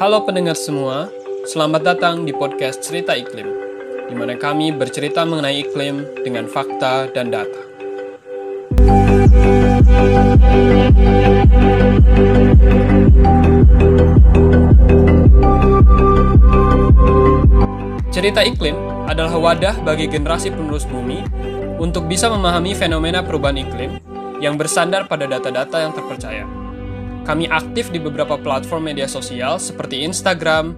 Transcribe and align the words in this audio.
Halo 0.00 0.24
pendengar 0.24 0.56
semua, 0.56 1.12
selamat 1.44 1.84
datang 1.84 2.24
di 2.24 2.32
podcast 2.32 2.80
Cerita 2.80 3.12
Iklim, 3.12 3.44
di 4.08 4.16
mana 4.16 4.32
kami 4.32 4.72
bercerita 4.72 5.28
mengenai 5.28 5.60
iklim 5.60 6.24
dengan 6.24 6.48
fakta 6.48 7.12
dan 7.12 7.28
data. 7.28 7.60
Cerita 18.08 18.40
Iklim 18.40 18.80
adalah 19.04 19.36
wadah 19.36 19.84
bagi 19.84 20.08
generasi 20.08 20.48
penerus 20.48 20.88
bumi 20.88 21.20
untuk 21.76 22.08
bisa 22.08 22.32
memahami 22.32 22.72
fenomena 22.72 23.20
perubahan 23.20 23.68
iklim 23.68 24.00
yang 24.40 24.56
bersandar 24.56 25.04
pada 25.04 25.28
data-data 25.28 25.76
yang 25.76 25.92
terpercaya. 25.92 26.59
Kami 27.30 27.46
aktif 27.46 27.94
di 27.94 28.02
beberapa 28.02 28.34
platform 28.34 28.90
media 28.90 29.06
sosial 29.06 29.62
seperti 29.62 30.02
Instagram, 30.02 30.74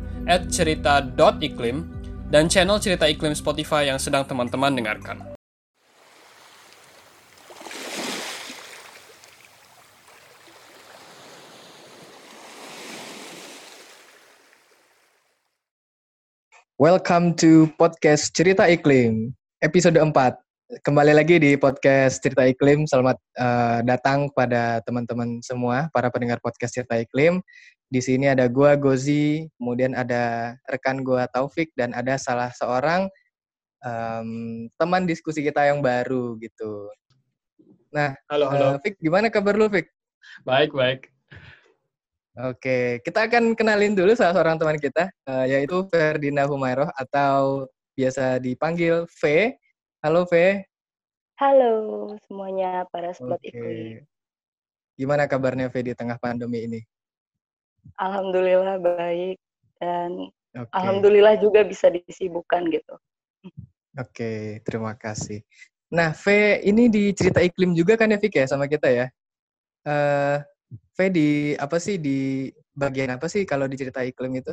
@cerita.iklim, 0.52 1.88
dan 2.28 2.44
channel 2.44 2.77
Cerita 2.77 3.08
Iklim 3.08 3.32
Spotify 3.32 3.88
yang 3.88 3.96
sedang 3.96 4.28
teman-teman 4.28 4.77
dengarkan. 4.77 5.32
Welcome 16.77 17.32
to 17.41 17.72
podcast 17.80 18.36
Cerita 18.36 18.69
Iklim, 18.69 19.32
episode 19.64 19.96
4. 19.96 20.41
Kembali 20.80 21.12
lagi 21.12 21.36
di 21.36 21.52
podcast 21.60 22.24
Cerita 22.24 22.48
Iklim. 22.48 22.88
Selamat 22.88 23.20
uh, 23.36 23.84
datang 23.84 24.32
pada 24.32 24.80
teman-teman 24.88 25.44
semua, 25.44 25.92
para 25.92 26.08
pendengar 26.08 26.40
podcast 26.40 26.72
Cerita 26.72 26.96
Iklim. 26.96 27.44
Di 27.92 28.00
sini 28.00 28.24
ada 28.32 28.48
gua 28.48 28.72
Gozi, 28.72 29.52
kemudian 29.60 29.92
ada 29.92 30.56
rekan 30.72 31.04
gua 31.04 31.28
Taufik 31.28 31.77
dan 31.77 31.92
ada 31.92 32.16
salah 32.16 32.48
seorang 32.56 33.05
um, 33.84 34.64
teman 34.80 35.05
diskusi 35.05 35.44
kita 35.44 35.60
yang 35.69 35.84
baru 35.84 36.41
gitu. 36.41 36.88
Nah, 37.92 38.16
Halo, 38.32 38.48
halo. 38.48 38.66
uh, 38.72 38.77
Fik, 38.80 38.97
gimana 38.97 39.28
kabar 39.28 39.52
lu, 39.52 39.69
Fik? 39.69 39.92
Baik, 40.48 40.72
baik. 40.72 41.12
Oke, 42.48 43.04
kita 43.04 43.28
akan 43.28 43.52
kenalin 43.52 43.92
dulu 43.92 44.16
salah 44.16 44.32
seorang 44.32 44.56
teman 44.56 44.80
kita, 44.80 45.12
uh, 45.28 45.44
yaitu 45.44 45.84
Ferdinand 45.92 46.48
Humairoh 46.48 46.88
atau 46.97 47.69
biasa 47.92 48.41
dipanggil 48.41 49.04
V. 49.20 49.52
Halo 50.03 50.27
V. 50.27 50.34
Halo 51.39 51.75
semuanya 52.27 52.83
para 52.91 53.14
sobat 53.14 53.39
Oke. 53.39 53.55
iklim. 53.55 54.03
Gimana 54.98 55.31
kabarnya 55.31 55.70
V 55.70 55.78
di 55.78 55.94
tengah 55.94 56.19
pandemi 56.19 56.67
ini? 56.67 56.83
Alhamdulillah 58.03 58.83
baik 58.83 59.39
dan 59.78 60.27
Oke. 60.59 60.75
alhamdulillah 60.75 61.39
juga 61.39 61.62
bisa 61.62 61.86
disibukkan 61.86 62.67
gitu. 62.75 62.98
Oke, 63.94 64.59
terima 64.67 64.91
kasih. 64.98 65.47
Nah, 65.86 66.11
V 66.11 66.59
ini 66.66 66.91
di 66.91 67.14
cerita 67.14 67.39
iklim 67.39 67.70
juga 67.70 67.94
kan 67.94 68.11
ya, 68.11 68.19
Fik 68.19 68.42
ya, 68.42 68.50
sama 68.50 68.66
kita 68.66 68.91
ya? 68.91 69.06
Eh, 69.87 70.39
V 70.98 70.98
di 71.14 71.55
apa 71.55 71.78
sih 71.78 72.03
di 72.03 72.50
bagian 72.75 73.14
apa 73.14 73.31
sih 73.31 73.47
kalau 73.47 73.70
di 73.70 73.78
cerita 73.78 74.03
iklim 74.03 74.34
itu? 74.34 74.50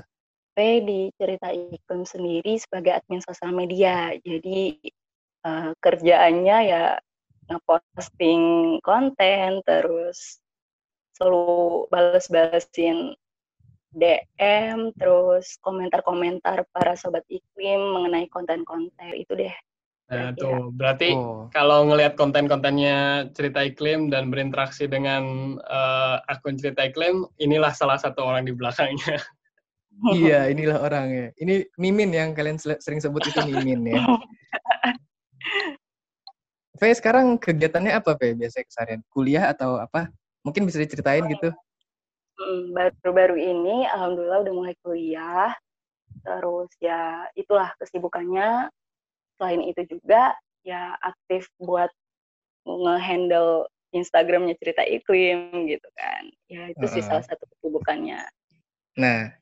Saya 0.54 0.78
di 0.86 1.10
cerita 1.18 1.50
iklim 1.50 2.06
sendiri 2.06 2.54
sebagai 2.62 3.02
admin 3.02 3.26
sosial 3.26 3.50
media. 3.50 4.14
Jadi 4.22 4.78
eh, 5.46 5.72
kerjaannya 5.80 6.58
ya 6.68 6.84
ngeposting 7.50 8.78
konten 8.86 9.66
terus 9.66 10.38
selalu 11.18 11.90
bales-balesin 11.90 13.18
DM 13.90 14.94
terus 14.96 15.58
komentar-komentar 15.66 16.64
para 16.70 16.94
sobat 16.94 17.26
iklim 17.28 17.82
mengenai 17.98 18.30
konten-konten 18.30 19.18
itu 19.18 19.34
deh. 19.34 19.56
Nah, 20.10 20.34
tuh 20.34 20.74
berarti 20.74 21.14
Oh, 21.14 21.46
kalau 21.54 21.86
ngelihat 21.86 22.18
konten-kontennya 22.18 23.30
cerita 23.38 23.62
iklim 23.62 24.10
dan 24.10 24.34
berinteraksi 24.34 24.90
dengan 24.90 25.54
eh, 25.62 26.18
akun 26.30 26.58
cerita 26.58 26.86
iklim, 26.86 27.30
inilah 27.38 27.74
salah 27.74 27.98
satu 27.98 28.26
orang 28.26 28.46
di 28.46 28.54
belakangnya. 28.54 29.22
iya, 30.18 30.50
inilah 30.50 30.82
orangnya. 30.82 31.30
Ini 31.38 31.66
Mimin 31.78 32.14
yang 32.14 32.34
kalian 32.34 32.58
sering 32.58 33.02
sebut 33.02 33.22
itu 33.26 33.42
Mimin 33.46 33.86
ya. 33.86 34.02
V 36.80 36.82
sekarang 36.96 37.36
kegiatannya 37.36 37.92
apa 37.92 38.16
V 38.16 38.40
biasanya 38.40 38.66
keseharian? 38.72 39.02
Kuliah 39.12 39.52
atau 39.52 39.76
apa? 39.76 40.08
Mungkin 40.48 40.64
bisa 40.64 40.80
diceritain 40.80 41.28
gitu. 41.28 41.52
Hmm, 42.40 42.72
baru-baru 42.72 43.36
ini 43.36 43.84
alhamdulillah 43.92 44.48
udah 44.48 44.54
mulai 44.56 44.76
kuliah. 44.80 45.52
Terus 46.24 46.72
ya 46.80 47.28
itulah 47.36 47.76
kesibukannya. 47.84 48.72
Selain 49.36 49.62
itu 49.68 49.84
juga 49.92 50.32
ya 50.64 50.96
aktif 51.04 51.52
buat 51.60 51.92
nge-handle 52.64 53.68
Instagramnya 53.92 54.56
cerita 54.56 54.88
iklim 54.88 55.68
gitu 55.68 55.90
kan. 56.00 56.24
Ya 56.48 56.72
itu 56.72 56.86
sih 56.88 57.04
Heeh. 57.04 57.10
salah 57.12 57.26
satu 57.28 57.44
kesibukannya. 57.44 58.24
Nah, 58.96 59.36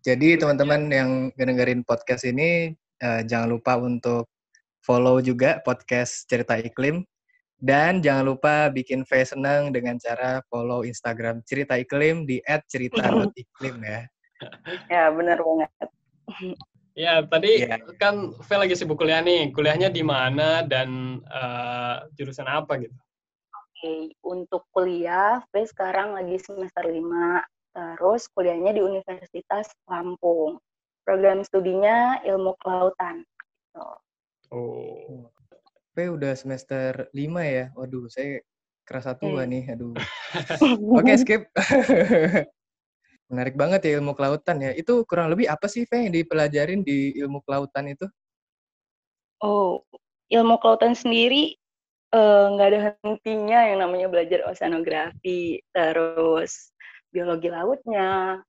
jadi 0.00 0.40
teman-teman 0.40 0.88
yang 0.88 1.10
dengerin 1.36 1.84
podcast 1.84 2.24
ini 2.24 2.72
eh, 3.02 3.20
jangan 3.28 3.52
lupa 3.52 3.76
untuk 3.76 4.31
follow 4.82 5.22
juga 5.22 5.62
podcast 5.62 6.26
Cerita 6.26 6.58
Iklim 6.58 7.06
dan 7.62 8.02
jangan 8.02 8.34
lupa 8.34 8.66
bikin 8.74 9.06
V 9.06 9.22
seneng 9.22 9.70
dengan 9.70 9.94
cara 10.02 10.42
follow 10.50 10.82
Instagram 10.82 11.46
Cerita 11.46 11.78
Iklim 11.78 12.26
di 12.26 12.42
@cerita.iklim 12.42 13.76
ya. 13.86 14.00
Ya 14.90 15.04
benar 15.14 15.38
banget. 15.38 15.70
Ya, 16.98 17.22
tadi 17.24 17.62
Iya. 17.62 17.78
kan 17.96 18.34
V 18.34 18.48
lagi 18.50 18.74
sibuk 18.74 18.98
kuliah 18.98 19.22
nih. 19.22 19.54
Kuliahnya 19.54 19.88
di 19.94 20.02
mana 20.02 20.66
dan 20.66 21.22
eh, 21.22 21.96
jurusan 22.18 22.50
apa 22.50 22.82
gitu? 22.82 22.98
Oke, 23.54 24.14
untuk 24.26 24.66
kuliah, 24.74 25.40
Faye 25.54 25.70
sekarang 25.70 26.18
lagi 26.18 26.42
semester 26.42 26.82
5. 26.82 27.46
Terus 27.72 28.28
kuliahnya 28.34 28.74
di 28.76 28.82
Universitas 28.84 29.70
Lampung. 29.86 30.58
Program 31.06 31.40
studinya 31.46 32.18
ilmu 32.26 32.58
kelautan. 32.60 33.22
Gitu. 33.22 33.86
Oh. 34.52 35.32
V 35.92 35.96
udah 36.12 36.32
semester 36.36 37.08
5 37.16 37.42
ya. 37.44 37.72
Waduh, 37.72 38.08
saya 38.12 38.40
kerasa 38.84 39.16
tua 39.16 39.44
Hmm. 39.44 39.50
nih. 39.52 39.64
Aduh. 39.76 39.96
Oke, 41.00 41.12
skip. 41.16 41.48
Menarik 43.32 43.56
banget 43.56 43.80
ya 43.88 43.96
ilmu 44.00 44.12
kelautan 44.12 44.60
ya. 44.60 44.76
Itu 44.76 45.08
kurang 45.08 45.32
lebih 45.32 45.48
apa 45.48 45.64
sih, 45.68 45.88
V, 45.88 45.92
yang 46.08 46.12
dipelajarin 46.12 46.84
di 46.84 47.16
ilmu 47.16 47.40
kelautan 47.48 47.88
itu? 47.88 48.04
Oh, 49.40 49.80
ilmu 50.28 50.60
kelautan 50.60 50.92
sendiri 50.92 51.56
eh, 52.12 52.44
nggak 52.52 52.68
ada 52.68 52.80
hentinya 53.00 53.60
yang 53.72 53.80
namanya 53.80 54.06
belajar 54.12 54.44
oceanografi, 54.44 55.64
terus 55.72 56.76
biologi 57.08 57.48
lautnya, 57.48 58.40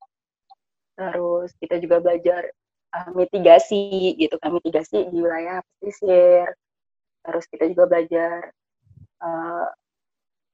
terus 0.99 1.55
kita 1.63 1.79
juga 1.79 2.03
belajar 2.03 2.51
eh, 2.93 3.09
mitigasi 3.17 4.13
gitu 4.17 4.35
kan, 4.39 4.53
mitigasi 4.53 5.09
di 5.09 5.17
wilayah 5.19 5.61
pesisir, 5.79 6.47
terus 7.25 7.45
kita 7.49 7.69
juga 7.73 7.83
belajar 7.89 8.53
eh, 9.23 9.67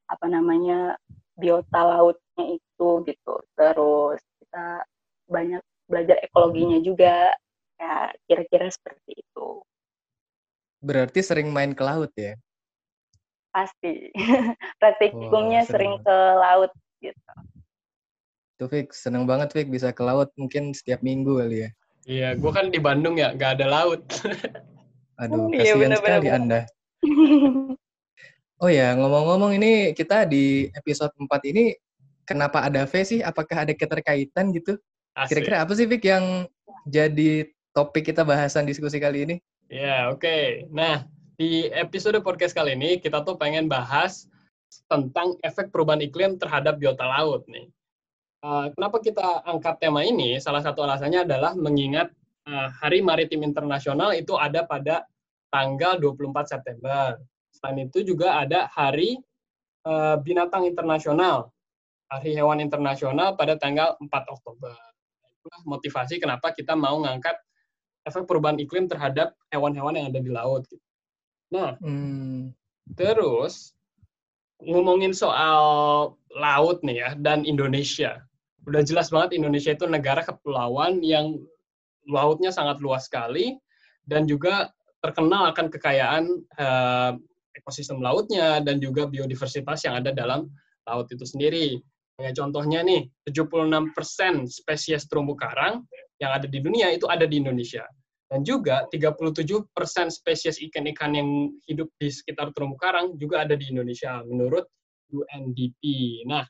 apa 0.10 0.26
namanya 0.26 0.98
biota 1.38 1.82
lautnya 1.86 2.46
itu 2.60 2.90
gitu, 3.06 3.36
terus 3.56 4.20
kita 4.42 4.84
banyak 5.30 5.64
belajar 5.86 6.18
ekologinya 6.26 6.80
juga, 6.82 7.32
ya 7.80 8.12
kira-kira 8.26 8.68
seperti 8.74 9.22
itu. 9.22 9.62
Berarti 10.80 11.20
sering 11.22 11.52
main 11.52 11.76
ke 11.76 11.84
laut 11.84 12.12
ya? 12.18 12.34
pasti 13.50 14.14
praktikumnya 14.82 15.66
sering 15.66 15.98
ke 16.06 16.18
laut 16.38 16.72
gitu 17.02 17.18
Tuh, 18.60 18.68
Fik. 18.68 18.92
Seneng 18.92 19.24
banget, 19.24 19.56
Fik, 19.56 19.72
bisa 19.72 19.96
ke 19.96 20.04
laut 20.04 20.36
mungkin 20.36 20.76
setiap 20.76 21.00
minggu 21.00 21.40
kali 21.40 21.64
ya. 21.64 21.70
Iya, 22.10 22.34
gue 22.34 22.50
kan 22.50 22.74
di 22.74 22.82
Bandung 22.82 23.22
ya, 23.22 23.38
nggak 23.38 23.62
ada 23.62 23.66
laut. 23.70 24.02
Aduh, 25.22 25.54
Iya, 25.54 25.78
kasihan 25.78 25.94
bener, 25.94 25.98
sekali 26.02 26.28
bener, 26.28 26.38
Anda. 26.42 26.60
Oh 28.60 28.68
ya, 28.68 28.92
ngomong-ngomong 28.92 29.56
ini 29.56 29.96
kita 29.96 30.28
di 30.28 30.68
episode 30.76 31.16
4 31.16 31.32
ini 31.48 31.72
kenapa 32.28 32.60
ada 32.68 32.84
V 32.84 32.92
sih? 33.08 33.24
Apakah 33.24 33.64
ada 33.64 33.72
keterkaitan 33.72 34.52
gitu? 34.52 34.76
Asik. 35.16 35.48
Kira-kira 35.48 35.64
apa 35.64 35.72
sih, 35.80 35.88
Fik, 35.88 36.04
yang 36.04 36.44
jadi 36.84 37.48
topik 37.72 38.12
kita 38.12 38.28
bahasan 38.28 38.68
diskusi 38.68 39.00
kali 39.00 39.24
ini? 39.24 39.36
Ya, 39.72 40.12
oke. 40.12 40.68
Nah, 40.76 41.08
di 41.40 41.72
episode 41.72 42.20
podcast 42.20 42.52
kali 42.52 42.76
ini 42.76 43.00
kita 43.00 43.24
tuh 43.24 43.40
pengen 43.40 43.72
bahas 43.72 44.28
tentang 44.92 45.40
efek 45.40 45.72
perubahan 45.72 46.04
iklim 46.04 46.36
terhadap 46.36 46.84
biota 46.84 47.08
laut 47.08 47.48
nih. 47.48 47.72
Uh, 48.40 48.72
kenapa 48.72 49.04
kita 49.04 49.44
angkat 49.44 49.84
tema 49.84 50.00
ini? 50.08 50.40
Salah 50.40 50.64
satu 50.64 50.88
alasannya 50.88 51.28
adalah 51.28 51.52
mengingat 51.60 52.08
uh, 52.48 52.72
Hari 52.80 53.04
Maritim 53.04 53.44
Internasional 53.44 54.16
itu 54.16 54.40
ada 54.40 54.64
pada 54.64 55.04
tanggal 55.52 56.00
24 56.00 56.48
September. 56.48 57.20
Selain 57.52 57.84
itu 57.84 58.00
juga 58.08 58.40
ada 58.40 58.72
Hari 58.72 59.20
uh, 59.84 60.16
Binatang 60.24 60.64
Internasional, 60.64 61.52
Hari 62.08 62.32
Hewan 62.32 62.64
Internasional 62.64 63.36
pada 63.36 63.60
tanggal 63.60 64.00
4 64.00 64.08
Oktober. 64.08 64.72
Itu 65.20 65.28
itulah 65.44 65.62
motivasi 65.68 66.24
kenapa 66.24 66.56
kita 66.56 66.80
mau 66.80 66.96
ngangkat 67.04 67.36
efek 68.08 68.24
perubahan 68.24 68.56
iklim 68.56 68.88
terhadap 68.88 69.36
hewan-hewan 69.52 70.00
yang 70.00 70.08
ada 70.16 70.24
di 70.24 70.32
laut. 70.32 70.64
Gitu. 70.72 70.80
Nah, 71.52 71.76
hmm. 71.84 72.56
terus 72.96 73.76
ngomongin 74.64 75.12
soal 75.12 76.16
laut 76.32 76.80
nih 76.88 77.04
ya 77.04 77.10
dan 77.20 77.44
Indonesia. 77.44 78.29
Udah 78.68 78.82
jelas 78.84 79.14
banget 79.14 79.40
Indonesia 79.40 79.72
itu 79.72 79.86
negara 79.88 80.26
kepulauan 80.26 81.00
yang 81.00 81.40
lautnya 82.10 82.50
sangat 82.50 82.82
luas 82.82 83.08
sekali 83.08 83.56
dan 84.04 84.26
juga 84.26 84.74
terkenal 85.00 85.54
akan 85.54 85.68
kekayaan 85.72 86.24
uh, 86.60 87.12
ekosistem 87.56 88.04
lautnya 88.04 88.60
dan 88.60 88.80
juga 88.80 89.08
biodiversitas 89.08 89.84
yang 89.88 90.00
ada 90.00 90.12
dalam 90.12 90.50
laut 90.88 91.08
itu 91.12 91.24
sendiri. 91.24 91.80
Kayak 92.20 92.36
contohnya 92.36 92.84
nih, 92.84 93.08
76% 93.24 93.96
spesies 94.52 95.08
terumbu 95.08 95.40
karang 95.40 95.88
yang 96.20 96.36
ada 96.36 96.52
di 96.52 96.60
dunia 96.60 96.92
itu 96.92 97.08
ada 97.08 97.24
di 97.24 97.40
Indonesia. 97.40 97.88
Dan 98.30 98.44
juga 98.44 98.86
37% 98.92 99.72
spesies 100.12 100.60
ikan-ikan 100.70 101.16
yang 101.16 101.50
hidup 101.66 101.90
di 101.96 102.12
sekitar 102.12 102.52
terumbu 102.52 102.76
karang 102.76 103.16
juga 103.16 103.48
ada 103.48 103.56
di 103.56 103.72
Indonesia 103.72 104.20
menurut 104.28 104.68
UNDP. 105.10 105.82
Nah, 106.28 106.44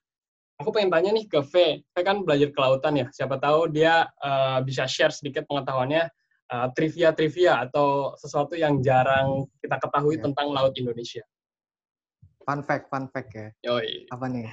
aku 0.59 0.69
pengen 0.75 0.91
tanya 0.91 1.09
nih 1.15 1.25
ke 1.25 1.39
V. 1.39 1.53
V 1.81 1.95
kan 2.03 2.21
belajar 2.27 2.51
kelautan 2.51 2.99
ya. 2.99 3.07
Siapa 3.15 3.39
tahu 3.39 3.71
dia 3.71 4.11
uh, 4.19 4.59
bisa 4.61 4.83
share 4.85 5.15
sedikit 5.15 5.47
pengetahuannya 5.47 6.11
trivia 6.49 6.65
eh, 6.65 6.69
trivia-trivia 6.73 7.53
atau 7.69 8.17
sesuatu 8.17 8.57
yang 8.57 8.81
jarang 8.81 9.45
kita 9.61 9.77
ketahui 9.77 10.17
ya. 10.17 10.25
tentang 10.25 10.49
laut 10.49 10.73
Indonesia. 10.75 11.21
Fun 12.41 12.65
fact, 12.65 12.89
fun 12.89 13.05
fact 13.13 13.29
ya. 13.37 13.47
Yoi. 13.69 14.09
Apa 14.09 14.25
nih? 14.25 14.49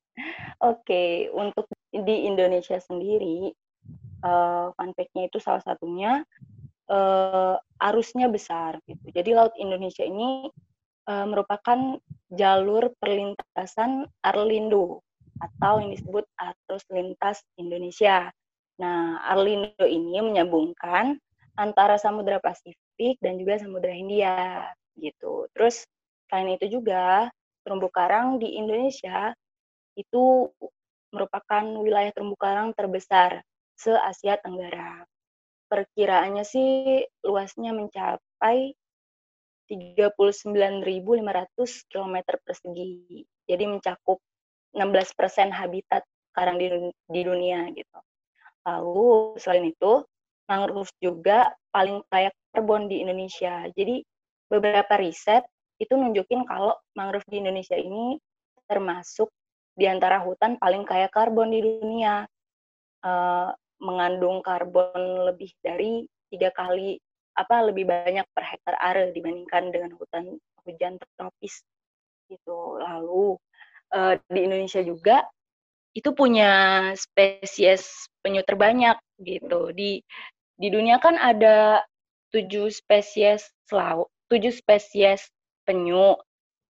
Oke, 0.70 1.32
untuk 1.32 1.64
di 1.88 2.28
Indonesia 2.28 2.76
sendiri, 2.76 3.56
uh, 4.20 4.68
fun 4.76 4.92
fact-nya 4.92 5.32
itu 5.32 5.40
salah 5.40 5.64
satunya 5.64 6.20
uh, 6.92 7.56
arusnya 7.80 8.28
besar 8.28 8.76
gitu. 8.84 9.08
Jadi 9.08 9.32
laut 9.32 9.56
Indonesia 9.56 10.04
ini 10.04 10.52
uh, 11.08 11.24
merupakan 11.24 11.96
jalur 12.28 12.92
perlintasan 13.00 14.12
Arlindo 14.20 15.00
atau 15.40 15.80
yang 15.80 15.90
disebut 15.96 16.24
arus 16.36 16.84
lintas 16.92 17.40
Indonesia. 17.56 18.28
Nah, 18.80 19.20
Arlindo 19.24 19.84
ini 19.84 20.20
menyambungkan 20.20 21.16
antara 21.56 21.96
Samudra 21.96 22.40
Pasifik 22.40 23.20
dan 23.20 23.40
juga 23.40 23.60
Samudra 23.60 23.92
Hindia 23.92 24.68
gitu. 24.96 25.48
Terus 25.56 25.84
selain 26.28 26.56
itu 26.56 26.80
juga 26.80 27.28
terumbu 27.64 27.88
karang 27.92 28.40
di 28.40 28.56
Indonesia 28.56 29.32
itu 29.96 30.48
merupakan 31.10 31.64
wilayah 31.82 32.12
terumbu 32.14 32.38
karang 32.38 32.72
terbesar 32.72 33.44
se-Asia 33.76 34.40
Tenggara. 34.40 35.04
Perkiraannya 35.70 36.44
sih 36.44 37.04
luasnya 37.24 37.76
mencapai 37.76 38.74
39.500 39.70 40.82
km 41.86 42.16
persegi. 42.42 43.22
Jadi 43.46 43.64
mencakup 43.70 44.18
16% 44.76 45.50
habitat 45.50 46.02
karang 46.34 46.56
di, 46.56 46.70
di 47.10 47.20
dunia 47.26 47.66
gitu. 47.74 47.98
Lalu 48.66 49.34
selain 49.40 49.66
itu, 49.70 50.04
mangrove 50.46 50.92
juga 51.02 51.50
paling 51.74 52.02
kaya 52.10 52.30
karbon 52.52 52.86
di 52.86 53.02
Indonesia. 53.02 53.66
Jadi 53.74 54.02
beberapa 54.50 54.98
riset 54.98 55.46
itu 55.80 55.96
nunjukin 55.96 56.44
kalau 56.44 56.76
mangrove 56.94 57.26
di 57.30 57.40
Indonesia 57.40 57.74
ini 57.74 58.18
termasuk 58.68 59.30
di 59.74 59.88
antara 59.88 60.20
hutan 60.22 60.60
paling 60.60 60.84
kaya 60.84 61.08
karbon 61.10 61.50
di 61.50 61.60
dunia. 61.62 62.26
Uh, 63.00 63.48
mengandung 63.80 64.44
karbon 64.44 65.24
lebih 65.24 65.50
dari 65.64 66.04
tiga 66.28 66.52
kali 66.52 67.00
apa 67.32 67.64
lebih 67.64 67.88
banyak 67.88 68.28
per 68.36 68.44
hektar 68.44 68.76
area 68.76 69.08
dibandingkan 69.08 69.72
dengan 69.72 69.96
hutan 69.96 70.36
hujan 70.68 71.00
tropis 71.16 71.64
gitu. 72.28 72.76
Lalu 72.76 73.40
uh, 73.94 74.14
di 74.30 74.40
Indonesia 74.46 74.82
juga 74.82 75.26
itu 75.94 76.10
punya 76.14 76.50
spesies 76.94 78.10
penyu 78.22 78.42
terbanyak 78.46 78.98
gitu. 79.22 79.74
Di 79.74 80.02
di 80.60 80.68
dunia 80.70 81.02
kan 81.02 81.18
ada 81.18 81.82
tujuh 82.30 82.70
spesies 82.70 83.50
laut, 83.74 84.06
tujuh 84.30 84.54
spesies 84.54 85.26
penyu. 85.66 86.14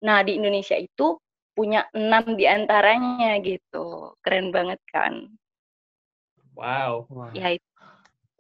Nah, 0.04 0.20
di 0.26 0.36
Indonesia 0.36 0.76
itu 0.76 1.16
punya 1.54 1.86
enam 1.94 2.34
di 2.34 2.44
antaranya 2.44 3.38
gitu. 3.40 4.18
Keren 4.20 4.50
banget 4.50 4.82
kan? 4.90 5.30
Wow. 6.58 7.06
Ya 7.34 7.54
itu. 7.54 7.68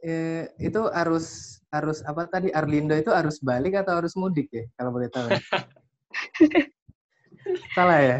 Eh, 0.04 0.44
itu 0.60 0.84
arus 0.92 1.58
arus 1.72 2.04
apa 2.04 2.28
tadi 2.28 2.52
Arlindo 2.52 2.92
itu 2.92 3.08
arus 3.08 3.40
balik 3.40 3.80
atau 3.80 3.96
arus 3.98 4.14
mudik 4.14 4.52
ya 4.52 4.68
kalau 4.76 4.92
boleh 4.92 5.08
tahu? 5.08 5.32
Salah 7.74 8.00
ya? 8.04 8.18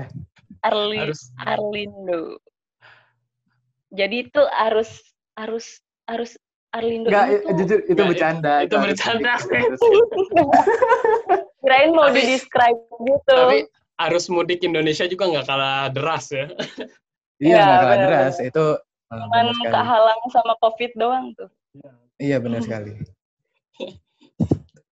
Arli 0.65 0.99
arus... 1.05 1.31
Arlindo. 1.45 2.41
Jadi 3.95 4.27
itu 4.27 4.43
arus 4.43 4.91
arus 5.39 5.79
arus 6.11 6.35
Arlindo 6.75 7.07
Enggak, 7.07 7.27
itu 7.31 7.53
jujur 7.63 7.79
itu 7.87 7.95
Nggak, 7.95 8.09
bercanda. 8.11 8.53
Itu, 8.67 8.75
itu 8.75 8.77
bercanda. 8.83 9.33
Kirain 11.63 11.91
mau 11.95 12.11
di 12.11 12.23
describe 12.27 12.81
gitu. 12.99 13.37
Tapi 13.37 13.59
arus 14.11 14.27
mudik 14.27 14.61
Indonesia 14.67 15.07
juga 15.07 15.31
nggak 15.31 15.47
kalah 15.47 15.87
deras 15.95 16.35
ya. 16.35 16.51
iya, 17.39 17.63
nggak 17.63 17.79
kalah 17.79 17.95
bener. 17.95 18.09
deras. 18.11 18.37
Itu 18.43 18.65
Cuman 19.15 19.47
kehalang 19.63 20.21
sama 20.35 20.55
COVID 20.59 20.93
doang 20.99 21.31
tuh. 21.39 21.51
Iya, 22.19 22.43
benar 22.43 22.63
sekali. 22.67 22.99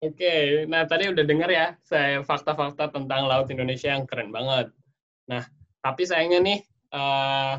Oke, 0.02 0.18
okay. 0.18 0.42
nah 0.66 0.82
tadi 0.82 1.06
udah 1.06 1.22
dengar 1.22 1.46
ya 1.46 1.78
saya 1.86 2.26
fakta-fakta 2.26 2.90
tentang 2.90 3.30
laut 3.30 3.46
Indonesia 3.46 3.94
yang 3.94 4.02
keren 4.02 4.34
banget. 4.34 4.74
Nah, 5.30 5.46
tapi 5.82 6.02
sayangnya 6.06 6.40
nih 6.40 6.58
uh, 6.94 7.58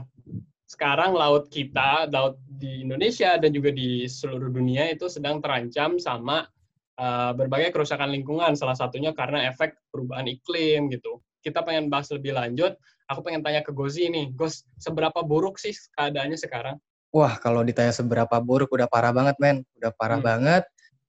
sekarang 0.74 1.14
laut 1.14 1.54
kita, 1.54 2.10
laut 2.10 2.42
di 2.48 2.81
Indonesia 2.81 3.38
dan 3.38 3.54
juga 3.54 3.70
di 3.70 4.10
seluruh 4.10 4.50
dunia 4.50 4.90
itu 4.90 5.06
sedang 5.06 5.38
terancam 5.38 6.02
sama 6.02 6.50
uh, 6.98 7.31
berbagai 7.38 7.70
kerusakan 7.70 8.10
lingkungan. 8.10 8.58
Salah 8.58 8.74
satunya 8.74 9.14
karena 9.14 9.46
efek 9.54 9.78
perubahan 9.94 10.25
iklim 10.25 10.90
gitu. 10.90 11.22
Kita 11.46 11.62
pengen 11.62 11.94
bahas 11.94 12.10
lebih 12.10 12.34
lanjut. 12.34 12.74
Aku 13.12 13.22
pengen 13.22 13.44
tanya 13.44 13.62
ke 13.62 13.75
Gozi 13.75 14.08
nih, 14.08 14.31
Gos, 14.34 14.64
seberapa 14.80 15.22
buruk 15.22 15.60
sih 15.60 15.75
keadaannya 15.94 16.40
sekarang? 16.40 16.80
Wah, 17.14 17.38
kalau 17.38 17.62
ditanya 17.62 17.94
seberapa 17.94 18.42
buruk, 18.42 18.74
udah 18.74 18.89
parah 18.89 19.13
banget, 19.13 19.38
men. 19.38 19.62
Udah 19.77 19.92
parah 19.94 20.18
hmm. 20.18 20.25
banget. 20.25 20.63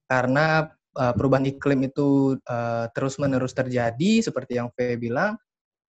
Karena 0.04 0.68
uh, 0.98 1.12
perubahan 1.16 1.48
iklim 1.48 1.88
itu 1.88 2.36
uh, 2.44 2.90
terus-menerus 2.92 3.56
terjadi, 3.56 4.20
seperti 4.20 4.60
yang 4.60 4.68
V 4.74 5.00
bilang. 5.00 5.40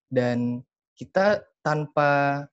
Dan 0.07 0.63
kita 0.95 1.43
tanpa 1.61 2.43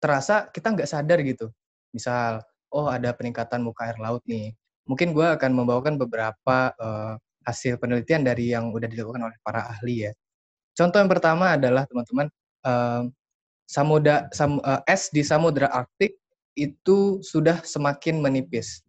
terasa 0.00 0.48
kita 0.48 0.72
nggak 0.72 0.88
sadar 0.90 1.18
gitu. 1.22 1.52
Misal, 1.92 2.40
oh 2.72 2.86
ada 2.88 3.12
peningkatan 3.12 3.60
muka 3.60 3.90
air 3.90 3.98
laut 3.98 4.22
nih. 4.24 4.54
Mungkin 4.88 5.12
gue 5.14 5.26
akan 5.26 5.50
membawakan 5.54 6.00
beberapa 6.00 6.72
uh, 6.78 7.14
hasil 7.44 7.78
penelitian 7.78 8.22
dari 8.26 8.54
yang 8.54 8.70
udah 8.70 8.86
dilakukan 8.86 9.22
oleh 9.26 9.38
para 9.42 9.66
ahli 9.68 10.08
ya. 10.08 10.12
Contoh 10.74 11.02
yang 11.02 11.10
pertama 11.10 11.58
adalah 11.58 11.84
teman-teman 11.84 12.26
uh, 12.64 13.04
samudra 13.66 14.30
sam, 14.32 14.58
uh, 14.62 14.80
es 14.86 15.10
di 15.10 15.22
samudra 15.22 15.68
Arktik 15.70 16.16
itu 16.58 17.22
sudah 17.22 17.62
semakin 17.62 18.18
menipis. 18.18 18.82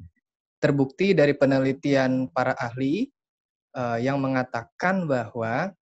Terbukti 0.62 1.18
dari 1.18 1.34
penelitian 1.34 2.30
para 2.30 2.54
ahli 2.58 3.10
uh, 3.74 3.98
yang 3.98 4.22
mengatakan 4.22 5.10
bahwa 5.10 5.74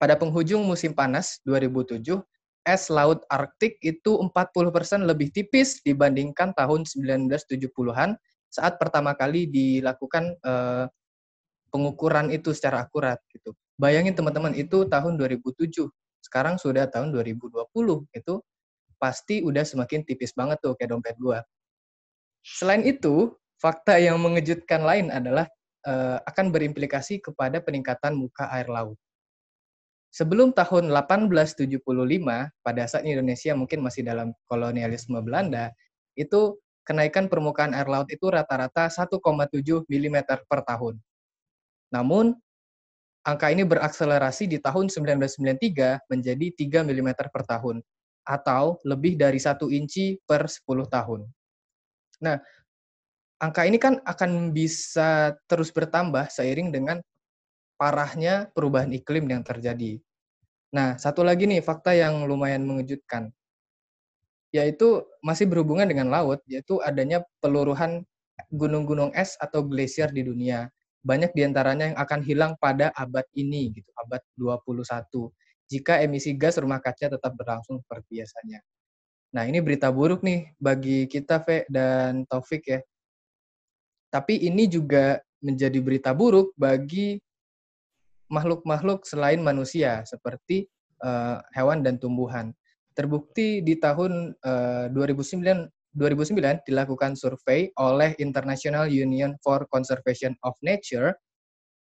pada 0.00 0.16
penghujung 0.16 0.64
musim 0.64 0.96
panas 0.96 1.44
2007 1.44 2.16
es 2.64 2.88
laut 2.88 3.20
Arktik 3.28 3.76
itu 3.84 4.16
40% 4.16 5.04
lebih 5.04 5.28
tipis 5.28 5.84
dibandingkan 5.84 6.56
tahun 6.56 6.88
1970-an 6.88 8.16
saat 8.50 8.80
pertama 8.80 9.12
kali 9.12 9.46
dilakukan 9.46 10.34
uh, 10.42 10.88
pengukuran 11.70 12.34
itu 12.34 12.50
secara 12.50 12.84
akurat 12.84 13.20
gitu. 13.30 13.54
Bayangin 13.78 14.12
teman-teman 14.12 14.52
itu 14.58 14.84
tahun 14.90 15.16
2007. 15.16 15.88
Sekarang 16.20 16.60
sudah 16.60 16.84
tahun 16.90 17.14
2020. 17.14 17.70
Itu 18.12 18.44
pasti 19.00 19.40
udah 19.40 19.64
semakin 19.64 20.04
tipis 20.04 20.36
banget 20.36 20.60
tuh 20.60 20.76
kayak 20.76 20.92
dompet 20.92 21.16
gua. 21.16 21.40
Selain 22.44 22.84
itu, 22.84 23.32
fakta 23.56 23.96
yang 23.96 24.20
mengejutkan 24.20 24.84
lain 24.84 25.08
adalah 25.08 25.48
uh, 25.86 26.20
akan 26.28 26.52
berimplikasi 26.52 27.24
kepada 27.24 27.62
peningkatan 27.64 28.18
muka 28.18 28.50
air 28.52 28.68
laut. 28.68 28.98
Sebelum 30.10 30.50
tahun 30.50 30.90
1875, 30.90 31.78
pada 32.66 32.82
saat 32.90 33.06
Indonesia 33.06 33.54
mungkin 33.54 33.78
masih 33.78 34.02
dalam 34.02 34.34
kolonialisme 34.50 35.22
Belanda, 35.22 35.70
itu 36.18 36.58
kenaikan 36.82 37.30
permukaan 37.30 37.70
air 37.70 37.86
laut 37.86 38.10
itu 38.10 38.26
rata-rata 38.26 38.90
1,7 38.90 39.86
mm 39.86 40.16
per 40.50 40.66
tahun. 40.66 40.98
Namun, 41.94 42.34
angka 43.22 43.54
ini 43.54 43.62
berakselerasi 43.62 44.50
di 44.50 44.58
tahun 44.58 44.90
1993 44.90 46.02
menjadi 46.10 46.46
3 46.58 46.82
mm 46.82 47.10
per 47.30 47.46
tahun, 47.46 47.78
atau 48.26 48.82
lebih 48.82 49.14
dari 49.14 49.38
1 49.38 49.70
inci 49.70 50.18
per 50.26 50.50
10 50.50 50.90
tahun. 50.90 51.20
Nah, 52.26 52.36
angka 53.38 53.62
ini 53.62 53.78
kan 53.78 54.02
akan 54.02 54.50
bisa 54.50 55.38
terus 55.46 55.70
bertambah 55.70 56.26
seiring 56.28 56.74
dengan 56.74 56.98
parahnya 57.80 58.52
perubahan 58.52 58.92
iklim 58.92 59.24
yang 59.32 59.40
terjadi. 59.40 59.96
Nah, 60.68 61.00
satu 61.00 61.24
lagi 61.24 61.48
nih 61.48 61.64
fakta 61.64 61.96
yang 61.96 62.28
lumayan 62.28 62.68
mengejutkan, 62.68 63.32
yaitu 64.52 65.00
masih 65.24 65.48
berhubungan 65.48 65.88
dengan 65.88 66.12
laut, 66.12 66.44
yaitu 66.44 66.76
adanya 66.84 67.24
peluruhan 67.40 68.04
gunung-gunung 68.52 69.16
es 69.16 69.40
atau 69.40 69.64
glasier 69.64 70.12
di 70.12 70.20
dunia. 70.20 70.68
Banyak 71.00 71.32
di 71.32 71.48
antaranya 71.48 71.96
yang 71.96 71.98
akan 71.98 72.20
hilang 72.20 72.52
pada 72.60 72.92
abad 72.92 73.24
ini, 73.32 73.72
gitu, 73.72 73.88
abad 73.96 74.20
21, 74.36 75.32
jika 75.72 76.04
emisi 76.04 76.36
gas 76.36 76.60
rumah 76.60 76.84
kaca 76.84 77.16
tetap 77.16 77.32
berlangsung 77.32 77.80
seperti 77.80 78.20
biasanya. 78.20 78.60
Nah, 79.32 79.48
ini 79.48 79.64
berita 79.64 79.88
buruk 79.88 80.20
nih 80.20 80.52
bagi 80.60 81.08
kita, 81.08 81.40
Ve 81.46 81.64
dan 81.72 82.28
Taufik 82.28 82.66
ya. 82.66 82.80
Tapi 84.10 84.42
ini 84.44 84.66
juga 84.66 85.22
menjadi 85.40 85.78
berita 85.80 86.10
buruk 86.12 86.52
bagi 86.58 87.16
makhluk-makhluk 88.30 89.04
selain 89.04 89.42
manusia, 89.42 90.06
seperti 90.06 90.70
uh, 91.02 91.42
hewan 91.52 91.82
dan 91.82 91.98
tumbuhan. 91.98 92.54
Terbukti 92.94 93.60
di 93.60 93.76
tahun 93.76 94.34
uh, 94.42 94.86
2009 94.94 95.68
2009 95.90 96.70
dilakukan 96.70 97.18
survei 97.18 97.74
oleh 97.74 98.14
International 98.22 98.86
Union 98.86 99.34
for 99.42 99.66
Conservation 99.66 100.38
of 100.46 100.54
Nature 100.62 101.18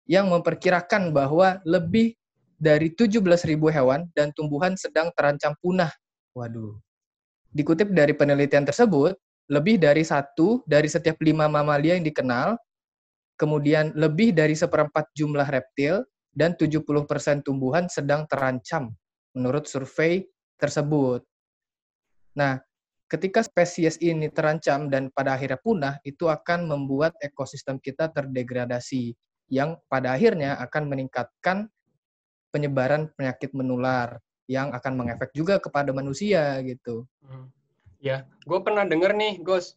yang 0.08 0.32
memperkirakan 0.32 1.12
bahwa 1.12 1.60
lebih 1.68 2.16
dari 2.56 2.90
17.000 2.90 3.44
hewan 3.68 4.08
dan 4.16 4.32
tumbuhan 4.32 4.74
sedang 4.80 5.12
terancam 5.12 5.52
punah. 5.60 5.92
Waduh. 6.32 6.80
Dikutip 7.52 7.92
dari 7.92 8.16
penelitian 8.16 8.64
tersebut, 8.64 9.12
lebih 9.52 9.76
dari 9.76 10.02
satu 10.04 10.64
dari 10.64 10.88
setiap 10.88 11.20
lima 11.20 11.44
mamalia 11.44 12.00
yang 12.00 12.04
dikenal, 12.04 12.56
kemudian 13.36 13.92
lebih 13.92 14.32
dari 14.32 14.56
seperempat 14.56 15.12
jumlah 15.12 15.46
reptil, 15.46 16.00
dan 16.32 16.54
70% 16.54 16.84
tumbuhan 17.42 17.90
sedang 17.90 18.24
terancam 18.28 18.94
menurut 19.36 19.68
survei 19.70 20.26
tersebut. 20.58 21.22
Nah, 22.34 22.58
ketika 23.06 23.40
spesies 23.42 23.96
ini 24.02 24.28
terancam 24.30 24.90
dan 24.92 25.08
pada 25.14 25.34
akhirnya 25.34 25.58
punah, 25.58 25.94
itu 26.02 26.26
akan 26.26 26.68
membuat 26.68 27.14
ekosistem 27.22 27.78
kita 27.78 28.10
terdegradasi, 28.12 29.14
yang 29.48 29.80
pada 29.88 30.12
akhirnya 30.12 30.60
akan 30.60 30.92
meningkatkan 30.92 31.66
penyebaran 32.52 33.08
penyakit 33.16 33.52
menular 33.56 34.20
yang 34.48 34.72
akan 34.72 34.96
mengefek 34.96 35.32
juga 35.36 35.60
kepada 35.60 35.92
manusia 35.92 36.60
gitu. 36.64 37.04
Hmm. 37.24 37.52
Ya, 37.98 38.24
gue 38.46 38.60
pernah 38.62 38.86
denger 38.86 39.12
nih, 39.16 39.34
Gus. 39.42 39.76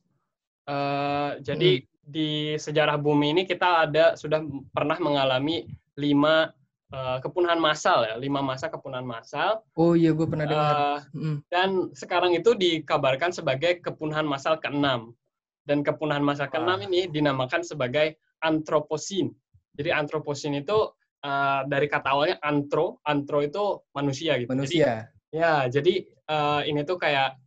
Uh, 0.70 1.42
jadi 1.42 1.82
hmm. 1.82 1.88
di 2.06 2.30
sejarah 2.56 2.96
bumi 2.96 3.34
ini 3.34 3.44
kita 3.50 3.90
ada 3.90 4.14
sudah 4.14 4.40
pernah 4.72 4.96
mengalami 5.02 5.68
lima 6.02 6.50
uh, 6.90 7.22
kepunahan 7.22 7.62
massal 7.62 8.02
ya, 8.10 8.18
lima 8.18 8.42
masa 8.42 8.74
kepunahan 8.74 9.06
massal. 9.06 9.62
Oh 9.78 9.94
iya, 9.94 10.10
gue 10.18 10.26
pernah 10.26 10.50
dengar. 10.50 10.76
Uh. 11.14 11.38
Dan 11.54 11.94
sekarang 11.94 12.34
itu 12.34 12.58
dikabarkan 12.58 13.30
sebagai 13.30 13.78
kepunahan 13.86 14.26
massal 14.26 14.58
keenam. 14.58 15.14
Dan 15.62 15.86
kepunahan 15.86 16.26
massal 16.26 16.50
keenam 16.50 16.82
ini 16.82 17.06
dinamakan 17.06 17.62
sebagai 17.62 18.18
antroposin. 18.42 19.30
Jadi 19.78 19.94
antroposin 19.94 20.58
itu 20.58 20.90
uh, 21.22 21.62
dari 21.70 21.86
kata 21.86 22.10
awalnya 22.10 22.42
antro, 22.42 22.98
antro 23.06 23.46
itu 23.46 23.86
manusia 23.94 24.42
gitu. 24.42 24.50
Manusia. 24.50 25.06
Jadi, 25.30 25.38
ya, 25.38 25.70
jadi 25.70 25.94
uh, 26.28 26.62
ini 26.66 26.82
tuh 26.82 26.98
kayak 26.98 27.38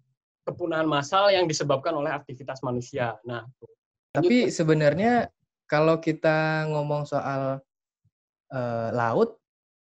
kepunahan 0.46 0.87
massal 0.87 1.32
yang 1.32 1.50
disebabkan 1.50 1.92
oleh 1.96 2.14
aktivitas 2.14 2.62
manusia. 2.62 3.18
Nah, 3.26 3.42
tapi 4.14 4.46
sebenarnya 4.52 5.26
kalau 5.66 5.99
kita 5.99 6.68
ngomong 6.70 7.02
soal 7.08 7.64
uh, 8.54 8.94
laut, 8.94 9.34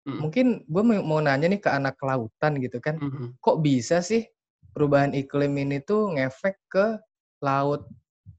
hmm. 0.03 0.19
mungkin 0.19 0.45
gue 0.67 0.83
mau 0.83 1.23
nanya 1.23 1.47
nih 1.47 1.63
ke 1.63 1.71
anak 1.71 1.95
kelautan 1.95 2.59
gitu 2.59 2.83
kan, 2.83 2.99
hmm. 2.99 3.39
kok 3.39 3.63
bisa 3.63 4.03
sih 4.03 4.27
perubahan 4.75 5.15
iklim 5.15 5.55
ini 5.57 5.79
tuh 5.81 6.11
ngefek 6.13 6.59
ke 6.67 6.85
laut 7.41 7.87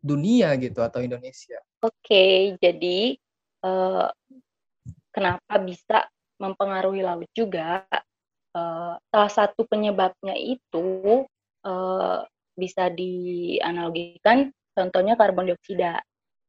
dunia 0.04 0.54
gitu 0.60 0.84
atau 0.84 1.00
Indonesia? 1.02 1.58
Oke, 1.82 2.54
jadi 2.60 3.16
uh, 3.64 4.06
kenapa 5.10 5.58
bisa 5.62 6.06
mempengaruhi 6.38 7.02
laut 7.02 7.26
juga, 7.34 7.82
uh, 8.54 8.94
salah 9.10 9.32
satu 9.32 9.66
penyebabnya 9.66 10.38
itu 10.38 11.26
uh, 11.66 12.22
bisa 12.54 12.90
dianalogikan 12.90 14.50
contohnya 14.74 15.18
karbon 15.18 15.50
dioksida. 15.50 15.98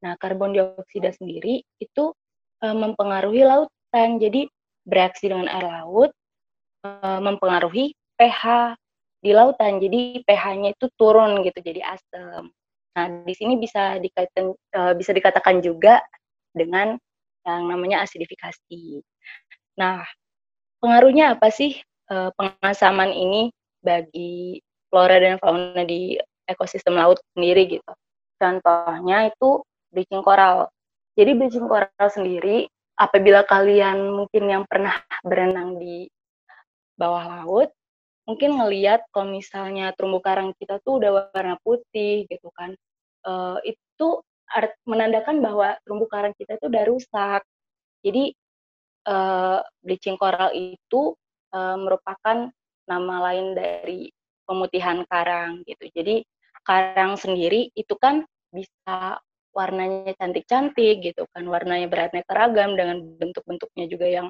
Nah, 0.05 0.13
karbon 0.21 0.53
dioksida 0.53 1.09
sendiri 1.13 1.65
itu 1.81 2.13
uh, 2.63 2.75
mempengaruhi 2.75 3.43
lautan. 3.43 4.19
Jadi 4.21 4.47
bereaksi 4.85 5.29
dengan 5.29 5.47
air 5.49 5.65
laut 5.65 6.11
uh, 6.85 7.19
mempengaruhi 7.19 7.95
pH 8.19 8.75
di 9.19 9.31
lautan. 9.35 9.83
Jadi 9.83 10.23
pH-nya 10.23 10.75
itu 10.75 10.87
turun 10.95 11.43
gitu 11.43 11.59
jadi 11.59 11.83
asam. 11.95 12.51
Nah, 12.95 13.05
di 13.23 13.33
sini 13.35 13.59
bisa 13.59 13.99
dikatakan 13.99 14.55
uh, 14.75 14.93
bisa 14.95 15.11
dikatakan 15.15 15.63
juga 15.63 16.03
dengan 16.55 16.99
yang 17.47 17.71
namanya 17.71 18.03
asidifikasi. 18.03 19.03
Nah, 19.79 20.03
pengaruhnya 20.83 21.39
apa 21.39 21.47
sih 21.49 21.79
pengasaman 22.09 23.13
ini 23.13 23.53
bagi 23.85 24.59
flora 24.89 25.21
dan 25.21 25.37
fauna 25.37 25.85
di 25.85 26.17
ekosistem 26.49 26.97
laut 26.97 27.21
sendiri 27.31 27.79
gitu? 27.79 27.93
Contohnya 28.41 29.29
itu 29.31 29.63
bleaching 29.93 30.25
coral. 30.25 30.67
Jadi 31.19 31.35
bleaching 31.35 31.67
coral 31.67 32.07
sendiri, 32.07 32.71
apabila 32.95 33.43
kalian 33.43 34.15
mungkin 34.15 34.47
yang 34.47 34.63
pernah 34.63 35.03
berenang 35.19 35.75
di 35.75 36.07
bawah 36.95 37.43
laut, 37.43 37.75
mungkin 38.23 38.55
ngeliat 38.55 39.03
kalau 39.11 39.35
misalnya 39.35 39.91
terumbu 39.99 40.23
karang 40.23 40.55
kita 40.55 40.79
tuh 40.79 41.03
udah 41.03 41.35
warna 41.35 41.59
putih 41.59 42.23
gitu 42.31 42.47
kan, 42.55 42.71
uh, 43.27 43.59
itu 43.67 44.23
art, 44.47 44.79
menandakan 44.88 45.43
bahwa 45.43 45.75
terumbu 45.83 46.07
karang 46.07 46.31
kita 46.39 46.55
itu 46.55 46.71
udah 46.71 46.83
rusak. 46.88 47.41
Jadi 47.99 48.31
uh, 49.11 49.59
bleaching 49.83 50.15
coral 50.15 50.55
itu 50.55 51.19
uh, 51.51 51.75
merupakan 51.75 52.47
nama 52.88 53.15
lain 53.27 53.59
dari 53.59 54.07
pemutihan 54.47 55.03
karang 55.11 55.67
gitu. 55.67 55.83
Jadi 55.91 56.23
karang 56.63 57.19
sendiri 57.19 57.75
itu 57.75 57.91
kan 57.99 58.23
bisa 58.55 59.19
warnanya 59.55 60.13
cantik-cantik 60.17 61.01
gitu 61.03 61.25
kan, 61.33 61.43
warnanya 61.45 61.89
beraneka 61.89 62.31
ragam 62.31 62.77
dengan 62.77 63.01
bentuk-bentuknya 63.17 63.85
juga 63.89 64.07
yang 64.07 64.27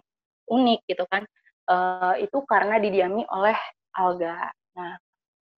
unik 0.49 0.79
gitu 0.89 1.05
kan. 1.07 1.23
Uh, 1.69 2.17
itu 2.17 2.41
karena 2.49 2.81
didiami 2.81 3.23
oleh 3.29 3.57
alga. 3.93 4.49
Nah, 4.73 4.97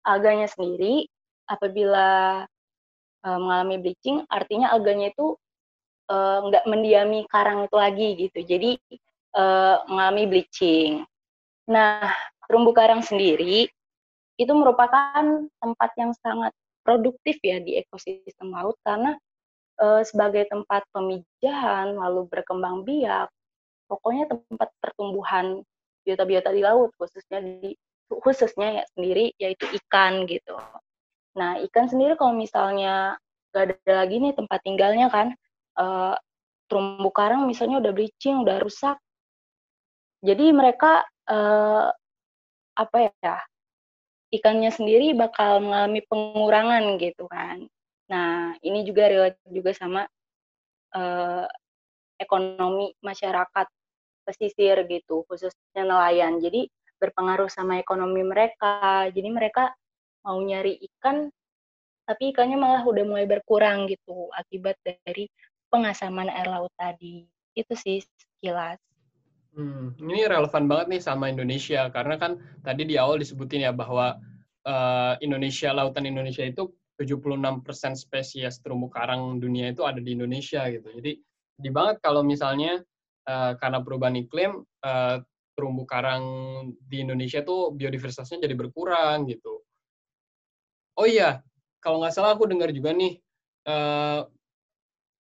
alganya 0.04 0.50
sendiri 0.52 1.08
apabila 1.48 2.44
uh, 3.24 3.40
mengalami 3.40 3.80
bleaching, 3.80 4.28
artinya 4.28 4.76
alganya 4.76 5.14
itu 5.14 5.40
uh, 6.12 6.40
nggak 6.52 6.66
mendiami 6.68 7.24
karang 7.32 7.64
itu 7.64 7.76
lagi 7.80 8.08
gitu. 8.28 8.40
Jadi 8.44 8.72
uh, 9.40 9.88
mengalami 9.88 10.24
bleaching. 10.28 10.92
Nah, 11.72 12.12
terumbu 12.50 12.76
karang 12.76 13.00
sendiri 13.00 13.72
itu 14.36 14.54
merupakan 14.58 15.48
tempat 15.62 15.90
yang 15.96 16.12
sangat 16.20 16.52
produktif 16.82 17.38
ya 17.46 17.62
di 17.62 17.78
ekosistem 17.78 18.50
laut 18.50 18.76
karena 18.82 19.14
uh, 19.82 20.06
sebagai 20.06 20.46
tempat 20.48 20.86
pemijahan 20.94 21.98
lalu 21.98 22.30
berkembang 22.30 22.86
biak, 22.86 23.28
pokoknya 23.90 24.30
tempat 24.30 24.70
pertumbuhan 24.80 25.66
biota-biota 26.06 26.54
di 26.54 26.62
laut 26.62 26.94
khususnya 26.98 27.42
di 27.42 27.74
khususnya 28.12 28.82
ya 28.82 28.84
sendiri 28.96 29.26
yaitu 29.40 29.66
ikan 29.84 30.24
gitu. 30.30 30.56
Nah, 31.36 31.60
ikan 31.70 31.88
sendiri 31.88 32.20
kalau 32.20 32.36
misalnya 32.36 33.16
gak 33.56 33.72
ada 33.72 34.04
lagi 34.04 34.20
nih 34.20 34.36
tempat 34.36 34.60
tinggalnya 34.64 35.08
kan, 35.08 35.32
uh, 35.80 36.16
terumbu 36.68 37.12
karang 37.12 37.48
misalnya 37.48 37.80
udah 37.80 37.92
bleaching, 37.96 38.44
udah 38.44 38.60
rusak. 38.60 39.00
Jadi 40.22 40.52
mereka 40.52 41.08
uh, 41.32 41.92
apa 42.76 42.98
ya, 43.24 43.36
ikannya 44.32 44.72
sendiri 44.72 45.16
bakal 45.16 45.64
mengalami 45.64 46.04
pengurangan 46.08 46.84
gitu 47.00 47.28
kan. 47.32 47.68
Nah, 48.12 48.60
ini 48.60 48.84
juga 48.84 49.08
relate 49.08 49.40
juga 49.48 49.72
sama 49.72 50.04
uh, 50.96 51.48
ekonomi 52.20 52.92
masyarakat 53.00 53.68
pesisir 54.28 54.84
gitu, 54.92 55.24
khususnya 55.32 55.88
nelayan. 55.88 56.44
Jadi 56.44 56.68
berpengaruh 57.00 57.48
sama 57.48 57.80
ekonomi 57.80 58.22
mereka. 58.22 59.08
Jadi 59.10 59.30
mereka 59.32 59.72
mau 60.22 60.38
nyari 60.38 60.78
ikan 60.92 61.32
tapi 62.06 62.36
ikannya 62.36 62.60
malah 62.60 62.84
udah 62.84 63.08
mulai 63.08 63.24
berkurang 63.24 63.88
gitu 63.88 64.28
akibat 64.36 64.76
dari 64.84 65.32
pengasaman 65.72 66.28
air 66.28 66.52
laut 66.52 66.74
tadi. 66.76 67.24
Itu 67.56 67.72
sih 67.80 68.04
sekilas. 68.04 68.78
Hmm, 69.56 69.96
ini 70.00 70.28
relevan 70.28 70.68
banget 70.68 70.88
nih 70.92 71.02
sama 71.04 71.28
Indonesia 71.28 71.88
karena 71.92 72.16
kan 72.16 72.40
tadi 72.64 72.88
di 72.88 72.96
awal 72.96 73.20
disebutin 73.20 73.68
ya 73.68 73.72
bahwa 73.76 74.20
uh, 74.64 75.14
Indonesia 75.20 75.76
lautan 75.76 76.08
Indonesia 76.08 76.44
itu 76.48 76.72
76% 77.02 77.98
spesies 77.98 78.62
terumbu 78.62 78.88
karang 78.88 79.42
dunia 79.42 79.74
itu 79.74 79.82
ada 79.84 79.98
di 79.98 80.14
Indonesia 80.14 80.66
gitu. 80.70 80.88
Jadi 81.02 81.18
di 81.62 81.70
banget 81.70 82.02
kalau 82.02 82.22
misalnya 82.22 82.82
uh, 83.30 83.54
karena 83.58 83.82
perubahan 83.82 84.18
iklim 84.22 84.62
uh, 84.86 85.18
terumbu 85.58 85.84
karang 85.86 86.24
di 86.80 87.04
Indonesia 87.04 87.44
tuh 87.44 87.74
biodiversitasnya 87.76 88.48
jadi 88.48 88.56
berkurang 88.56 89.28
gitu. 89.30 89.62
Oh 90.98 91.08
iya, 91.08 91.42
kalau 91.82 92.02
nggak 92.02 92.14
salah 92.14 92.34
aku 92.34 92.46
dengar 92.50 92.70
juga 92.74 92.94
nih 92.94 93.20
uh, 93.68 94.26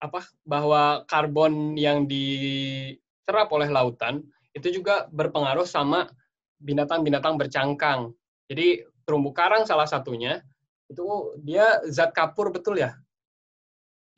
apa 0.02 0.22
bahwa 0.42 1.06
karbon 1.06 1.78
yang 1.78 2.10
diserap 2.10 3.54
oleh 3.54 3.70
lautan 3.70 4.26
itu 4.58 4.82
juga 4.82 5.06
berpengaruh 5.14 5.66
sama 5.66 6.10
binatang-binatang 6.58 7.38
bercangkang. 7.38 8.14
Jadi 8.50 8.84
terumbu 9.06 9.32
karang 9.32 9.66
salah 9.66 9.86
satunya 9.86 10.42
itu 10.91 11.07
dia 11.39 11.79
zat 11.88 12.12
kapur 12.12 12.51
betul 12.51 12.75
ya? 12.75 13.00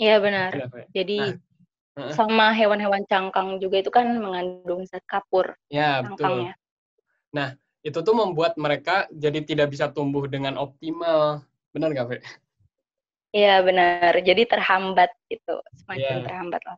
Iya 0.01 0.17
benar. 0.17 0.51
Jadi 0.89 1.37
nah, 1.93 2.11
sama 2.17 2.49
hewan-hewan 2.51 3.05
cangkang 3.05 3.61
juga 3.61 3.85
itu 3.85 3.93
kan 3.93 4.09
mengandung 4.17 4.83
zat 4.89 5.05
kapur. 5.05 5.53
Ya 5.69 6.01
betul. 6.01 6.49
Nah 7.29 7.53
itu 7.83 7.99
tuh 7.99 8.15
membuat 8.15 8.55
mereka 8.55 9.05
jadi 9.11 9.43
tidak 9.43 9.75
bisa 9.75 9.91
tumbuh 9.91 10.25
dengan 10.25 10.57
optimal. 10.57 11.45
Benar 11.75 11.91
nggak, 11.93 12.07
Fe? 12.09 12.17
Iya 13.33 13.65
benar. 13.65 14.13
Jadi 14.21 14.45
terhambat 14.45 15.09
gitu, 15.27 15.57
semakin 15.83 16.21
ya. 16.21 16.25
terhambat 16.25 16.61
lah. 16.69 16.77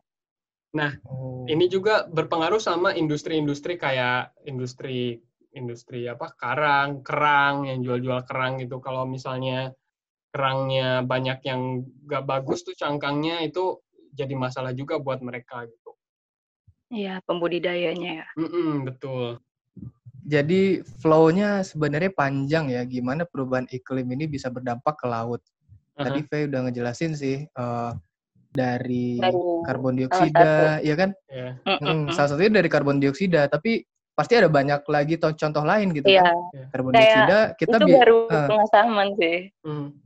Nah, 0.76 0.92
oh. 1.08 1.44
ini 1.48 1.68
juga 1.72 2.04
berpengaruh 2.08 2.60
sama 2.60 2.92
industri-industri 2.92 3.80
kayak 3.80 4.32
industri 4.44 5.20
industri 5.56 6.04
apa 6.04 6.36
karang, 6.36 7.00
kerang 7.00 7.64
yang 7.64 7.80
jual-jual 7.80 8.24
kerang 8.28 8.60
gitu. 8.60 8.76
Kalau 8.84 9.08
misalnya 9.08 9.72
kerangnya 10.34 11.00
banyak 11.00 11.38
yang 11.48 11.86
gak 12.04 12.28
bagus 12.28 12.60
tuh 12.60 12.76
cangkangnya 12.76 13.40
itu 13.46 13.80
jadi 14.16 14.32
masalah 14.32 14.72
juga 14.72 14.96
buat 14.96 15.20
mereka 15.20 15.68
gitu. 15.68 15.92
Iya, 16.88 17.20
pembudidayanya 17.26 18.24
ya. 18.24 18.26
Mm-mm, 18.38 18.86
betul. 18.86 19.42
Jadi 20.26 20.82
flow-nya 21.02 21.62
sebenarnya 21.62 22.10
panjang 22.14 22.70
ya, 22.72 22.82
gimana 22.86 23.26
perubahan 23.26 23.66
iklim 23.70 24.06
ini 24.14 24.26
bisa 24.26 24.50
berdampak 24.50 24.98
ke 24.98 25.06
laut. 25.06 25.42
Uh-huh. 25.94 26.04
Tadi 26.06 26.20
Faye 26.26 26.48
udah 26.50 26.66
ngejelasin 26.66 27.12
sih 27.14 27.46
uh, 27.58 27.94
dari, 28.50 29.18
dari 29.18 29.38
karbon 29.66 29.94
dioksida, 29.98 30.80
ya 30.82 30.94
kan? 30.94 31.10
Yeah. 31.30 31.52
Hmm, 31.62 32.10
salah 32.10 32.34
satunya 32.34 32.62
dari 32.62 32.68
karbon 32.70 32.98
dioksida, 33.02 33.50
tapi 33.50 33.86
pasti 34.16 34.32
ada 34.38 34.48
banyak 34.48 34.80
lagi 34.88 35.20
contoh 35.20 35.62
lain 35.62 35.92
gitu 35.92 36.08
yeah. 36.08 36.24
kan. 36.24 36.70
Karbon 36.72 36.92
dioksida 36.94 37.38
kita 37.60 37.76
itu 37.82 37.86
baru 37.92 38.18
uh, 38.30 38.48
pengasaman 38.48 39.08
sih. 39.20 39.38
Hmm 39.62 40.05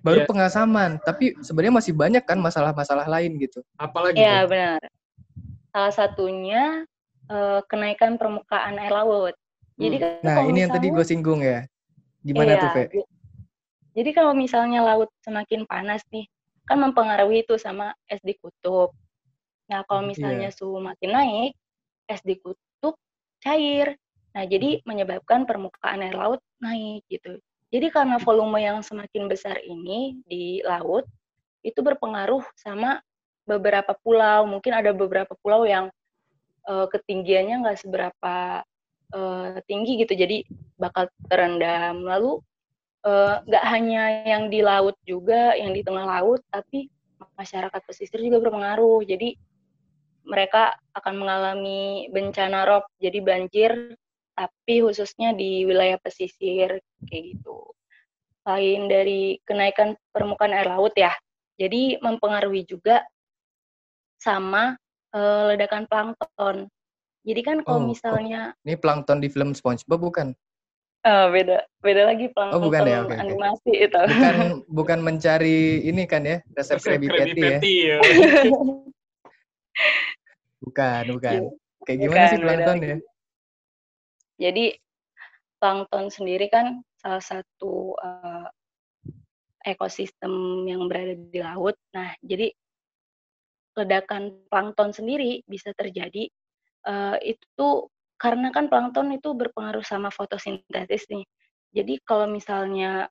baru 0.00 0.24
yeah. 0.24 0.28
pengasaman 0.28 0.90
tapi 1.04 1.36
sebenarnya 1.44 1.74
masih 1.76 1.92
banyak 1.92 2.24
kan 2.24 2.40
masalah-masalah 2.40 3.04
lain 3.04 3.36
gitu 3.36 3.60
apalagi 3.76 4.16
ya 4.16 4.48
benar 4.48 4.80
salah 5.70 5.92
satunya 5.92 6.84
uh, 7.28 7.60
kenaikan 7.68 8.16
permukaan 8.16 8.80
air 8.80 8.92
laut 8.92 9.34
jadi 9.76 9.96
hmm. 10.00 10.24
nah 10.24 10.44
ini 10.44 10.48
misalnya, 10.48 10.60
yang 10.60 10.70
tadi 10.72 10.86
gue 10.88 11.04
singgung 11.04 11.40
ya 11.44 11.68
gimana 12.24 12.56
iya, 12.56 12.62
tuh 12.64 12.70
Fe? 12.72 12.84
jadi 13.96 14.10
kalau 14.16 14.32
misalnya 14.32 14.80
laut 14.84 15.10
semakin 15.20 15.68
panas 15.68 16.00
nih 16.12 16.24
kan 16.64 16.80
mempengaruhi 16.80 17.44
itu 17.44 17.60
sama 17.60 17.92
es 18.08 18.20
di 18.24 18.32
kutub 18.40 18.96
nah 19.68 19.84
kalau 19.84 20.08
iya. 20.08 20.10
misalnya 20.16 20.48
yeah. 20.48 20.56
suhu 20.56 20.80
makin 20.80 21.10
naik 21.12 21.52
es 22.08 22.24
di 22.24 22.40
kutub 22.40 22.96
cair 23.44 24.00
nah 24.32 24.48
jadi 24.48 24.80
menyebabkan 24.88 25.44
permukaan 25.44 26.00
air 26.00 26.16
laut 26.16 26.40
naik 26.62 27.04
gitu 27.12 27.36
jadi 27.70 27.86
karena 27.94 28.18
volume 28.18 28.58
yang 28.58 28.82
semakin 28.82 29.30
besar 29.30 29.62
ini 29.62 30.18
di 30.26 30.58
laut 30.66 31.06
itu 31.62 31.78
berpengaruh 31.78 32.42
sama 32.58 32.98
beberapa 33.46 33.94
pulau. 34.02 34.42
Mungkin 34.50 34.74
ada 34.74 34.90
beberapa 34.90 35.38
pulau 35.38 35.62
yang 35.62 35.86
uh, 36.66 36.90
ketinggiannya 36.90 37.62
nggak 37.62 37.78
seberapa 37.78 38.66
uh, 39.14 39.54
tinggi 39.70 40.02
gitu, 40.02 40.18
jadi 40.18 40.42
bakal 40.82 41.06
terendam. 41.30 42.02
Lalu 42.02 42.42
nggak 43.46 43.64
uh, 43.64 43.70
hanya 43.70 44.26
yang 44.26 44.52
di 44.52 44.60
laut 44.60 44.98
juga, 45.06 45.54
yang 45.54 45.70
di 45.70 45.86
tengah 45.86 46.04
laut, 46.04 46.42
tapi 46.50 46.90
masyarakat 47.38 47.80
pesisir 47.86 48.18
juga 48.18 48.42
berpengaruh. 48.42 49.06
Jadi 49.06 49.38
mereka 50.26 50.74
akan 50.98 51.14
mengalami 51.22 52.10
bencana 52.10 52.66
rob, 52.66 52.84
jadi 52.98 53.18
banjir 53.22 53.94
tapi 54.40 54.80
khususnya 54.80 55.36
di 55.36 55.68
wilayah 55.68 56.00
pesisir 56.00 56.80
kayak 57.04 57.24
gitu. 57.36 57.60
Lain 58.48 58.88
dari 58.88 59.36
kenaikan 59.44 59.92
permukaan 60.16 60.56
air 60.56 60.72
laut 60.72 60.96
ya, 60.96 61.12
jadi 61.60 62.00
mempengaruhi 62.00 62.64
juga 62.64 63.04
sama 64.16 64.80
uh, 65.12 65.52
ledakan 65.52 65.84
plankton. 65.84 66.72
Jadi 67.20 67.40
kan 67.44 67.60
kalau 67.60 67.84
oh, 67.84 67.88
misalnya 67.92 68.56
oh. 68.56 68.64
ini 68.64 68.80
plankton 68.80 69.20
di 69.20 69.28
film 69.28 69.52
SpongeBob 69.52 70.00
bukan? 70.00 70.32
Uh, 71.04 71.32
beda 71.32 71.64
beda 71.84 72.12
lagi 72.12 72.28
plankton 72.32 72.56
oh, 72.56 72.64
bukan 72.64 72.80
ya? 72.88 73.04
okay, 73.04 73.20
animasi 73.20 73.70
okay. 73.76 73.86
itu. 73.92 74.02
Bukan 74.08 74.36
bukan 74.80 74.98
mencari 75.04 75.84
ini 75.84 76.08
kan 76.08 76.24
ya 76.24 76.40
resep 76.56 76.80
Krabby 76.80 77.12
Patty 77.12 77.44
ya. 77.44 77.60
ya. 77.60 77.98
bukan, 80.64 81.02
bukan. 81.12 81.40
Iya. 81.44 81.50
Kayak 81.84 81.98
gimana 82.00 82.16
bukan, 82.16 82.32
sih 82.32 82.40
plankton 82.40 82.78
ya? 82.80 82.96
Jadi 84.40 84.72
plankton 85.60 86.08
sendiri 86.08 86.48
kan 86.48 86.80
salah 86.96 87.20
satu 87.20 87.92
uh, 88.00 88.48
ekosistem 89.68 90.64
yang 90.64 90.88
berada 90.88 91.12
di 91.12 91.40
laut. 91.44 91.76
Nah, 91.92 92.16
jadi 92.24 92.48
ledakan 93.76 94.48
plankton 94.48 94.96
sendiri 94.96 95.44
bisa 95.44 95.70
terjadi 95.76 96.26
uh, 96.88 97.20
itu 97.20 97.86
karena 98.20 98.52
kan 98.52 98.68
plankton 98.68 99.12
itu 99.12 99.32
berpengaruh 99.36 99.84
sama 99.84 100.08
fotosintesis 100.08 101.08
nih. 101.12 101.24
Jadi 101.70 102.00
kalau 102.02 102.26
misalnya 102.26 103.08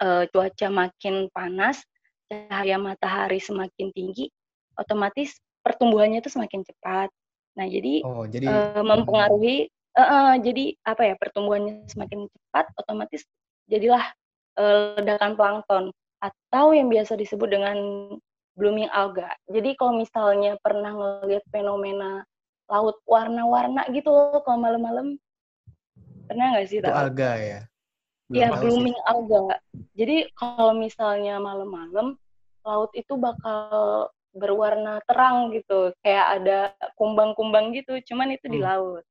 uh, 0.00 0.24
cuaca 0.28 0.68
makin 0.68 1.28
panas, 1.32 1.80
cahaya 2.28 2.76
matahari 2.76 3.40
semakin 3.40 3.90
tinggi, 3.92 4.28
otomatis 4.76 5.36
pertumbuhannya 5.64 6.22
itu 6.22 6.30
semakin 6.30 6.62
cepat. 6.62 7.08
Nah, 7.56 7.66
jadi, 7.66 8.04
oh, 8.04 8.28
jadi 8.28 8.46
uh, 8.46 8.84
mempengaruhi 8.84 9.72
uh, 9.96 10.02
uh, 10.02 10.32
jadi 10.38 10.76
apa 10.84 11.02
ya 11.12 11.14
pertumbuhannya 11.16 11.88
semakin 11.88 12.28
cepat 12.28 12.68
otomatis 12.76 13.24
jadilah 13.66 14.04
uh, 14.60 15.00
ledakan 15.00 15.34
plankton 15.34 15.84
atau 16.20 16.72
yang 16.72 16.88
biasa 16.92 17.16
disebut 17.16 17.48
dengan 17.48 17.76
blooming 18.56 18.88
alga. 18.88 19.36
Jadi 19.52 19.76
kalau 19.76 20.00
misalnya 20.00 20.56
pernah 20.64 20.92
ngelihat 20.92 21.44
fenomena 21.52 22.24
laut 22.66 22.98
warna-warna 23.04 23.84
gitu 23.92 24.08
loh 24.10 24.40
kalau 24.42 24.64
malam-malam 24.64 25.20
pernah 26.26 26.56
nggak 26.56 26.66
sih? 26.66 26.80
Itu 26.80 26.90
alga 26.90 27.30
ya? 27.36 27.60
Iya 28.32 28.58
blooming 28.58 28.96
sih. 28.96 29.06
alga. 29.06 29.60
Jadi 29.94 30.16
kalau 30.34 30.72
misalnya 30.74 31.38
malam-malam 31.38 32.16
laut 32.66 32.90
itu 32.96 33.14
bakal 33.14 34.10
berwarna 34.36 35.00
terang 35.08 35.54
gitu, 35.54 35.94
kayak 36.04 36.26
ada 36.42 36.58
kumbang-kumbang 36.98 37.72
gitu, 37.72 37.96
cuman 38.12 38.36
itu 38.36 38.50
hmm. 38.50 38.54
di 38.56 38.60
laut 38.60 39.04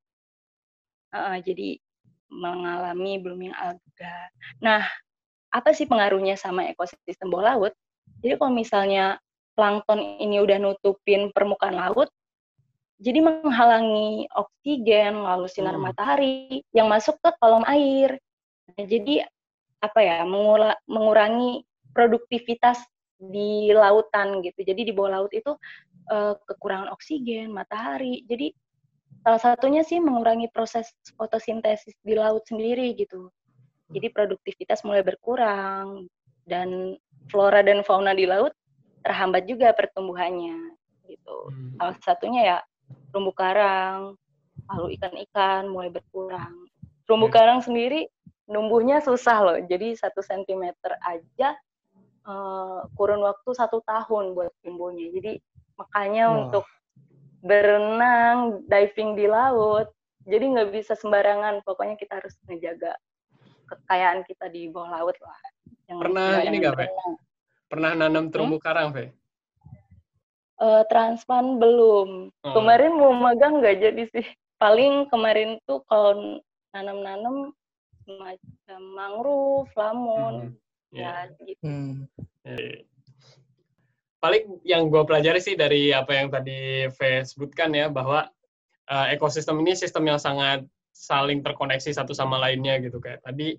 uh, 1.16 1.38
jadi 1.40 1.80
mengalami 2.28 3.22
blooming 3.22 3.54
alga. 3.54 4.16
Nah, 4.60 4.82
apa 5.54 5.70
sih 5.72 5.88
pengaruhnya 5.88 6.36
sama 6.36 6.68
ekosistem 6.68 7.32
bawah 7.32 7.56
laut? 7.56 7.72
Jadi 8.20 8.36
kalau 8.36 8.52
misalnya 8.52 9.16
plankton 9.56 10.20
ini 10.20 10.42
udah 10.42 10.58
nutupin 10.60 11.32
permukaan 11.32 11.78
laut, 11.78 12.12
jadi 12.96 13.20
menghalangi 13.20 14.24
oksigen 14.32 15.20
lalu 15.20 15.46
sinar 15.48 15.76
hmm. 15.76 15.84
matahari 15.84 16.64
yang 16.72 16.88
masuk 16.88 17.20
ke 17.20 17.30
kolom 17.40 17.64
air. 17.68 18.16
Nah, 18.72 18.84
jadi 18.84 19.28
apa 19.84 20.00
ya 20.00 20.24
mengurangi 20.88 21.62
produktivitas 21.92 22.80
di 23.16 23.72
lautan 23.72 24.44
gitu. 24.44 24.60
Jadi 24.64 24.88
di 24.88 24.92
bawah 24.92 25.20
laut 25.20 25.32
itu 25.32 25.56
uh, 26.12 26.34
kekurangan 26.48 26.92
oksigen, 26.92 27.52
matahari. 27.52 28.24
Jadi 28.28 28.52
salah 29.26 29.42
satunya 29.42 29.82
sih 29.82 29.98
mengurangi 29.98 30.46
proses 30.54 30.94
fotosintesis 31.18 31.98
di 32.06 32.14
laut 32.14 32.46
sendiri 32.46 32.94
gitu. 32.94 33.26
Jadi 33.90 34.14
produktivitas 34.14 34.86
mulai 34.86 35.02
berkurang 35.02 36.06
dan 36.46 36.94
flora 37.26 37.58
dan 37.66 37.82
fauna 37.82 38.14
di 38.14 38.22
laut 38.22 38.54
terhambat 39.02 39.50
juga 39.50 39.74
pertumbuhannya 39.74 40.78
gitu. 41.10 41.36
Hmm. 41.50 41.74
Salah 41.74 41.98
satunya 42.06 42.42
ya 42.46 42.58
terumbu 43.10 43.34
karang, 43.34 44.14
lalu 44.70 44.94
ikan-ikan 44.94 45.74
mulai 45.74 45.90
berkurang. 45.90 46.70
Terumbu 47.10 47.26
yeah. 47.26 47.34
karang 47.34 47.60
sendiri 47.66 48.06
numbuhnya 48.46 49.02
susah 49.02 49.42
loh. 49.42 49.58
Jadi 49.58 49.98
satu 49.98 50.22
sentimeter 50.22 50.94
aja 51.02 51.58
uh, 52.30 52.86
kurun 52.94 53.26
waktu 53.26 53.50
satu 53.58 53.82
tahun 53.82 54.38
buat 54.38 54.54
tumbuhnya. 54.62 55.10
Jadi 55.10 55.42
makanya 55.74 56.30
wow. 56.30 56.38
untuk 56.46 56.64
berenang, 57.44 58.64
diving 58.68 59.16
di 59.16 59.26
laut. 59.28 59.90
Jadi 60.26 60.44
nggak 60.58 60.70
bisa 60.74 60.98
sembarangan, 60.98 61.62
pokoknya 61.62 61.94
kita 61.94 62.18
harus 62.18 62.34
ngejaga 62.50 62.98
kekayaan 63.66 64.26
kita 64.26 64.46
di 64.50 64.70
bawah 64.70 65.02
laut 65.02 65.16
lah. 65.22 65.38
Yang 65.86 65.98
Pernah 66.02 66.30
ini 66.42 66.56
nggak, 66.62 66.74
Fe? 66.74 66.86
Pernah 67.66 67.90
nanam 67.94 68.30
terumbu 68.30 68.58
hmm? 68.58 68.64
karang, 68.64 68.88
Fe? 68.90 69.14
Uh, 70.56 70.82
transplant 70.88 71.60
belum. 71.60 72.32
Oh. 72.42 72.54
Kemarin 72.56 72.96
mau 72.96 73.12
magang 73.14 73.62
nggak 73.62 73.76
jadi 73.82 74.02
sih. 74.10 74.26
Paling 74.56 75.12
kemarin 75.12 75.60
tuh 75.68 75.84
kalau 75.86 76.40
nanam-nanam 76.72 77.52
macam 78.06 78.80
mangrove, 78.94 79.70
lamun, 79.76 80.34
hmm. 80.54 80.96
ya 80.96 81.28
yeah. 81.28 81.44
gitu. 81.44 81.62
Hmm. 81.66 81.94
Yeah. 82.46 82.95
Paling 84.26 84.66
yang 84.66 84.90
gue 84.90 85.02
pelajari 85.06 85.38
sih 85.38 85.54
dari 85.54 85.94
apa 85.94 86.10
yang 86.18 86.28
tadi 86.34 86.90
V 86.90 86.98
sebutkan 87.22 87.70
ya 87.70 87.86
bahwa 87.86 88.26
uh, 88.90 89.06
ekosistem 89.14 89.62
ini 89.62 89.78
sistem 89.78 90.10
yang 90.10 90.18
sangat 90.18 90.66
saling 90.90 91.46
terkoneksi 91.46 91.94
satu 91.94 92.10
sama 92.10 92.40
lainnya 92.40 92.82
gitu 92.82 92.98
kayak 92.98 93.22
tadi 93.22 93.54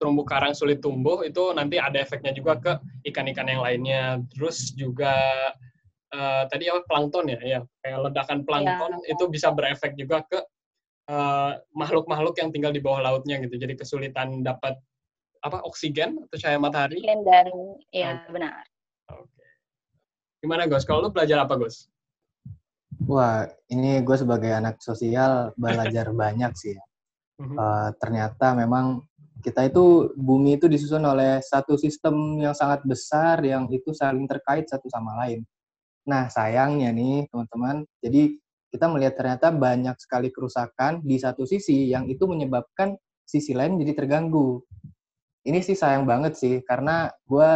terumbu 0.00 0.24
karang 0.24 0.56
sulit 0.56 0.80
tumbuh 0.80 1.20
itu 1.20 1.52
nanti 1.52 1.76
ada 1.76 2.00
efeknya 2.00 2.32
juga 2.32 2.56
ke 2.56 2.72
ikan-ikan 3.12 3.44
yang 3.44 3.60
lainnya 3.60 4.22
terus 4.32 4.72
juga 4.72 5.12
uh, 6.16 6.48
tadi 6.48 6.72
apa 6.72 6.80
plankton 6.88 7.28
ya 7.28 7.40
ya 7.44 7.60
kayak 7.84 8.08
ledakan 8.08 8.46
plankton 8.46 8.92
ya. 9.04 9.12
itu 9.12 9.24
bisa 9.28 9.52
berefek 9.52 9.98
juga 9.98 10.24
ke 10.24 10.40
Eh, 11.06 11.52
makhluk-makhluk 11.70 12.34
uh, 12.34 12.38
yang 12.42 12.50
tinggal 12.50 12.74
di 12.74 12.82
bawah 12.82 12.98
lautnya 12.98 13.38
gitu. 13.38 13.54
Jadi 13.54 13.78
kesulitan 13.78 14.42
dapat 14.42 14.74
apa 15.38 15.62
oksigen 15.62 16.18
atau 16.26 16.34
cahaya 16.34 16.58
matahari. 16.58 16.98
Oksigen 16.98 17.22
dan 17.22 17.46
ya 17.94 18.26
benar. 18.26 18.66
Gimana 20.46 20.70
Gus? 20.70 20.86
Kalau 20.86 21.02
lu 21.02 21.10
belajar 21.10 21.42
apa 21.42 21.58
Gus? 21.58 21.90
Wah, 23.10 23.50
ini 23.66 23.98
gue 23.98 24.14
sebagai 24.14 24.54
anak 24.54 24.78
sosial 24.78 25.50
belajar 25.58 26.14
banyak 26.22 26.54
sih 26.54 26.78
ya. 26.78 26.84
Uh, 27.42 27.90
ternyata 27.98 28.54
memang 28.54 29.02
kita 29.42 29.66
itu 29.66 30.14
bumi 30.14 30.54
itu 30.54 30.70
disusun 30.70 31.02
oleh 31.02 31.42
satu 31.42 31.74
sistem 31.74 32.38
yang 32.38 32.54
sangat 32.54 32.86
besar 32.86 33.42
yang 33.42 33.66
itu 33.74 33.90
saling 33.90 34.30
terkait 34.30 34.70
satu 34.70 34.86
sama 34.86 35.18
lain. 35.26 35.42
Nah, 36.06 36.30
sayangnya 36.30 36.94
nih 36.94 37.26
teman-teman, 37.26 37.82
jadi 37.98 38.30
kita 38.70 38.86
melihat 38.86 39.18
ternyata 39.18 39.50
banyak 39.50 39.98
sekali 39.98 40.30
kerusakan 40.30 41.02
di 41.02 41.18
satu 41.18 41.42
sisi 41.42 41.90
yang 41.90 42.06
itu 42.06 42.22
menyebabkan 42.30 42.94
sisi 43.26 43.50
lain 43.50 43.82
jadi 43.82 43.98
terganggu. 43.98 44.62
Ini 45.42 45.58
sih 45.58 45.74
sayang 45.74 46.06
banget 46.06 46.38
sih, 46.38 46.62
karena 46.62 47.10
gue 47.26 47.50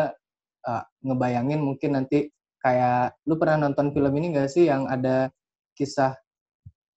uh, 0.66 0.84
ngebayangin 1.06 1.62
mungkin 1.62 1.94
nanti 1.94 2.26
kayak, 2.60 3.16
lu 3.26 3.34
pernah 3.40 3.68
nonton 3.68 3.90
film 3.90 4.12
ini 4.20 4.36
gak 4.36 4.52
sih 4.52 4.68
yang 4.68 4.86
ada 4.86 5.32
kisah, 5.74 6.14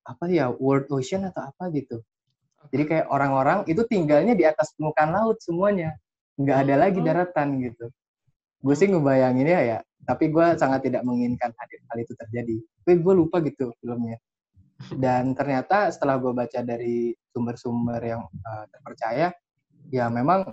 apa 0.04 0.24
ya, 0.28 0.52
World 0.52 0.92
Ocean 0.92 1.28
atau 1.28 1.48
apa 1.48 1.72
gitu. 1.72 2.04
Jadi 2.72 2.84
kayak 2.88 3.08
orang-orang 3.12 3.68
itu 3.68 3.84
tinggalnya 3.88 4.36
di 4.36 4.48
atas 4.48 4.72
permukaan 4.76 5.12
laut 5.12 5.40
semuanya. 5.44 5.96
Nggak 6.40 6.58
ada 6.68 6.76
lagi 6.80 7.00
hmm. 7.04 7.08
daratan 7.08 7.48
gitu. 7.60 7.86
Gue 8.64 8.76
sih 8.80 8.88
ngebayanginnya 8.88 9.60
ya, 9.68 9.78
tapi 10.04 10.32
gue 10.32 10.46
sangat 10.60 10.88
tidak 10.88 11.04
menginginkan 11.08 11.52
hal 11.56 11.98
itu 12.00 12.14
terjadi 12.16 12.58
tapi 12.84 13.00
gue 13.00 13.14
lupa 13.16 13.40
gitu 13.40 13.72
filmnya 13.80 14.20
dan 15.00 15.32
ternyata 15.32 15.88
setelah 15.96 16.20
gue 16.20 16.36
baca 16.36 16.60
dari 16.60 17.16
sumber-sumber 17.32 18.04
yang 18.04 18.28
uh, 18.28 18.66
terpercaya 18.68 19.32
ya 19.88 20.06
memang 20.12 20.52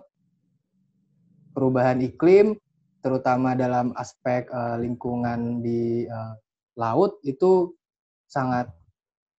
perubahan 1.51 1.99
iklim 1.99 2.55
terutama 3.00 3.56
dalam 3.56 3.92
aspek 3.96 4.48
uh, 4.52 4.76
lingkungan 4.80 5.64
di 5.64 6.04
uh, 6.06 6.36
laut 6.76 7.20
itu 7.26 7.72
sangat 8.30 8.70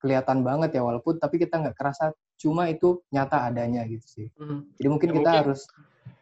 kelihatan 0.02 0.42
banget 0.42 0.78
ya 0.78 0.82
walaupun 0.82 1.22
tapi 1.22 1.38
kita 1.38 1.62
nggak 1.62 1.78
kerasa 1.78 2.12
cuma 2.42 2.68
itu 2.68 3.06
nyata 3.14 3.46
adanya 3.46 3.86
gitu 3.86 4.06
sih 4.06 4.28
hmm. 4.36 4.76
jadi 4.82 4.88
mungkin 4.90 5.10
ya, 5.10 5.16
kita 5.22 5.30
mungkin 5.30 5.42
harus 5.46 5.62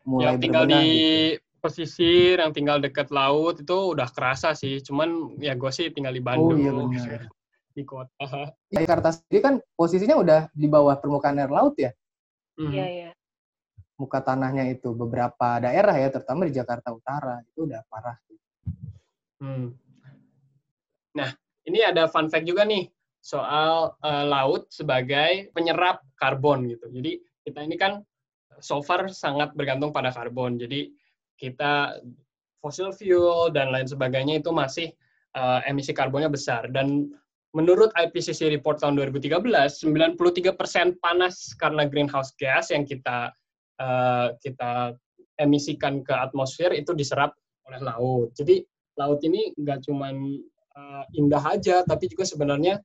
mulai 0.03 0.25
yang 0.35 0.37
tinggal 0.43 0.65
di 0.67 0.83
gitu 0.83 1.47
pesisir 1.59 2.39
yang 2.39 2.55
tinggal 2.55 2.79
dekat 2.79 3.11
laut 3.11 3.59
itu 3.59 3.77
udah 3.93 4.07
kerasa 4.09 4.55
sih. 4.55 4.79
Cuman 4.79 5.37
ya 5.37 5.53
gue 5.53 5.71
sih 5.71 5.91
tinggal 5.91 6.15
di 6.15 6.23
Bandung. 6.23 6.55
Oh 6.55 6.59
iya 6.59 6.71
benar. 6.73 7.27
Di 7.69 7.85
kota. 7.85 8.51
Jakarta 8.73 9.13
sendiri 9.13 9.39
kan 9.45 9.55
posisinya 9.77 10.17
udah 10.19 10.41
di 10.51 10.67
bawah 10.67 10.99
permukaan 10.99 11.37
air 11.37 11.53
laut 11.53 11.77
ya? 11.79 11.93
Hmm. 12.57 12.75
Iya, 12.75 12.85
iya. 12.89 13.09
Muka 13.99 14.23
tanahnya 14.23 14.71
itu 14.71 14.95
beberapa 14.95 15.59
daerah 15.59 15.91
ya, 15.99 16.07
terutama 16.07 16.47
di 16.47 16.55
Jakarta 16.55 16.95
Utara 16.95 17.43
itu 17.43 17.67
udah 17.67 17.83
parah. 17.91 18.17
Hmm. 19.43 19.75
Nah, 21.19 21.29
ini 21.67 21.83
ada 21.83 22.07
fun 22.07 22.31
fact 22.31 22.47
juga 22.47 22.63
nih 22.63 22.87
soal 23.19 23.99
uh, 23.99 24.25
laut 24.25 24.71
sebagai 24.71 25.51
penyerap 25.51 25.99
karbon 26.15 26.71
gitu. 26.71 26.87
Jadi 26.87 27.19
kita 27.43 27.59
ini 27.67 27.75
kan 27.75 27.99
so 28.63 28.79
far 28.79 29.11
sangat 29.11 29.51
bergantung 29.53 29.91
pada 29.91 30.15
karbon. 30.15 30.55
Jadi 30.55 30.95
kita 31.35 31.99
fossil 32.59 32.91
fuel 32.91 33.51
dan 33.51 33.71
lain 33.71 33.87
sebagainya 33.87 34.39
itu 34.39 34.51
masih 34.51 34.91
uh, 35.35 35.63
emisi 35.67 35.95
karbonnya 35.95 36.27
besar 36.31 36.67
dan 36.71 37.11
menurut 37.55 37.89
IPCC 37.97 38.51
report 38.53 38.77
tahun 38.83 38.99
2013 38.99 39.41
93% 39.41 41.01
panas 41.01 41.55
karena 41.57 41.87
greenhouse 41.89 42.35
gas 42.37 42.69
yang 42.69 42.85
kita 42.85 43.33
uh, 43.79 44.35
kita 44.43 44.93
emisikan 45.39 46.03
ke 46.03 46.11
atmosfer 46.11 46.75
itu 46.75 46.91
diserap 46.91 47.33
oleh 47.65 47.79
laut. 47.79 48.35
Jadi 48.35 48.61
laut 48.99 49.23
ini 49.23 49.55
nggak 49.55 49.87
cuma 49.87 50.11
uh, 50.11 51.03
indah 51.15 51.43
aja 51.47 51.81
tapi 51.87 52.11
juga 52.11 52.27
sebenarnya 52.27 52.83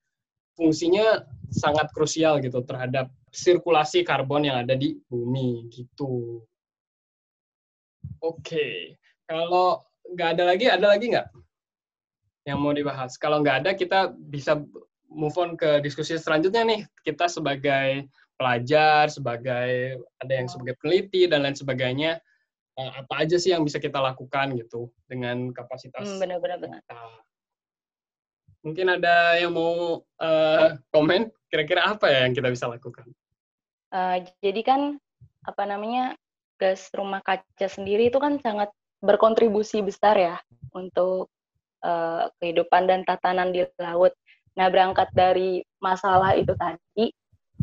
fungsinya 0.55 1.27
sangat 1.51 1.91
krusial 1.91 2.39
gitu 2.39 2.63
terhadap 2.63 3.11
sirkulasi 3.35 4.07
karbon 4.07 4.47
yang 4.47 4.63
ada 4.63 4.79
di 4.79 4.95
bumi 5.11 5.67
gitu. 5.75 6.47
Oke, 8.23 8.97
kalau 9.27 9.83
nggak 10.15 10.39
ada 10.39 10.45
lagi, 10.55 10.67
ada 10.71 10.87
lagi 10.95 11.11
nggak 11.11 11.29
yang 12.47 12.63
mau 12.63 12.71
dibahas? 12.71 13.19
Kalau 13.19 13.43
nggak 13.43 13.67
ada, 13.67 13.71
kita 13.75 14.15
bisa 14.15 14.63
move 15.11 15.35
on 15.37 15.59
ke 15.59 15.83
diskusi 15.83 16.15
selanjutnya 16.17 16.63
nih. 16.63 16.81
Kita 17.03 17.27
sebagai 17.27 18.07
pelajar, 18.35 19.11
sebagai 19.11 20.03
ada 20.19 20.33
yang 20.33 20.49
sebagai 20.51 20.75
peneliti 20.79 21.27
dan 21.31 21.47
lain 21.47 21.57
sebagainya, 21.57 22.19
eh, 22.79 22.93
apa 22.99 23.15
aja 23.25 23.37
sih 23.39 23.55
yang 23.55 23.63
bisa 23.63 23.79
kita 23.79 23.99
lakukan 23.99 24.55
gitu 24.59 24.91
dengan 25.07 25.55
kapasitas 25.55 26.07
hmm, 26.07 26.19
benar-benar 26.21 26.59
kita. 26.61 27.01
Mungkin 28.65 28.87
ada 28.97 29.37
yang 29.37 29.53
mau 29.53 30.01
uh, 30.01 30.69
komen, 30.89 31.29
kira-kira 31.53 31.85
apa 31.85 32.09
ya 32.09 32.25
yang 32.25 32.33
kita 32.33 32.49
bisa 32.49 32.65
lakukan? 32.65 33.05
Uh, 33.93 34.25
jadi 34.41 34.65
kan 34.65 34.81
apa 35.45 35.63
namanya 35.69 36.17
gas 36.57 36.89
rumah 36.97 37.21
kaca 37.21 37.69
sendiri 37.69 38.09
itu 38.09 38.17
kan 38.17 38.41
sangat 38.41 38.73
berkontribusi 39.05 39.85
besar 39.85 40.17
ya 40.17 40.37
untuk 40.73 41.29
uh, 41.85 42.33
kehidupan 42.41 42.89
dan 42.89 43.05
tatanan 43.05 43.53
di 43.53 43.69
laut. 43.77 44.17
Nah, 44.57 44.71
berangkat 44.73 45.13
dari 45.13 45.61
masalah 45.83 46.33
itu 46.39 46.57
tadi, 46.57 47.13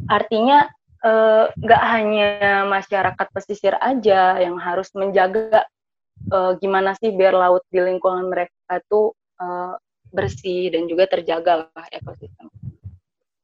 artinya 0.09 0.69
eh, 1.03 1.45
nggak 1.53 1.83
uh, 1.83 1.89
hanya 1.97 2.29
masyarakat 2.65 3.27
pesisir 3.33 3.73
aja 3.77 4.37
yang 4.39 4.57
harus 4.57 4.89
menjaga 4.93 5.65
uh, 6.29 6.53
gimana 6.61 6.93
sih 6.97 7.11
biar 7.13 7.33
laut 7.33 7.65
di 7.73 7.81
lingkungan 7.81 8.29
mereka 8.29 8.77
itu 8.77 9.13
uh, 9.41 9.75
bersih 10.11 10.69
dan 10.71 10.85
juga 10.85 11.07
terjaga 11.07 11.67
lah 11.71 11.87
ekosistem. 11.89 12.51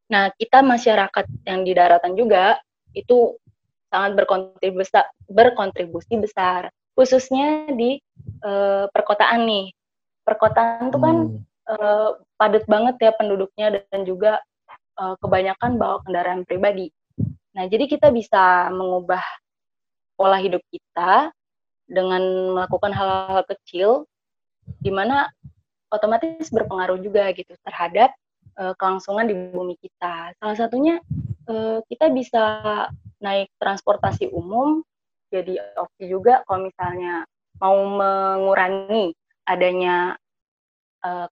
Nah, 0.07 0.31
kita 0.35 0.63
masyarakat 0.63 1.25
yang 1.43 1.67
di 1.67 1.71
daratan 1.75 2.15
juga 2.15 2.59
itu 2.95 3.35
sangat 3.91 4.19
berkontribusi 4.19 4.75
besar, 4.75 5.05
berkontribusi 5.27 6.15
besar 6.19 6.71
khususnya 6.97 7.69
di 7.77 8.01
uh, 8.41 8.89
perkotaan 8.89 9.45
nih. 9.45 9.67
Perkotaan 10.25 10.91
tuh 10.91 10.99
kan 10.99 11.17
uh, 11.71 12.09
padat 12.35 12.65
banget 12.67 12.95
ya 12.99 13.11
penduduknya 13.15 13.67
dan 13.87 14.01
juga 14.03 14.41
uh, 14.97 15.15
kebanyakan 15.21 15.77
bawa 15.77 16.01
kendaraan 16.03 16.43
pribadi. 16.43 16.89
Nah, 17.53 17.65
jadi 17.65 17.89
kita 17.89 18.13
bisa 18.13 18.69
mengubah 18.69 19.21
pola 20.17 20.37
hidup 20.41 20.61
kita 20.69 21.33
dengan 21.87 22.21
melakukan 22.53 22.91
hal-hal 22.91 23.45
kecil 23.47 24.05
di 24.83 24.91
mana 24.91 25.31
otomatis 25.87 26.51
berpengaruh 26.51 26.99
juga 26.99 27.31
gitu 27.31 27.55
terhadap 27.63 28.11
uh, 28.59 28.75
kelangsungan 28.75 29.29
di 29.29 29.35
bumi 29.53 29.79
kita. 29.79 30.35
Salah 30.37 30.57
satunya 30.57 30.99
uh, 31.47 31.79
kita 31.87 32.11
bisa 32.11 32.43
naik 33.23 33.49
transportasi 33.57 34.29
umum 34.29 34.85
jadi 35.33 35.59
opsi 35.79 36.07
juga 36.07 36.45
kalau 36.45 36.69
misalnya 36.69 37.25
mau 37.57 37.75
mengurangi 37.83 39.17
adanya 39.49 40.15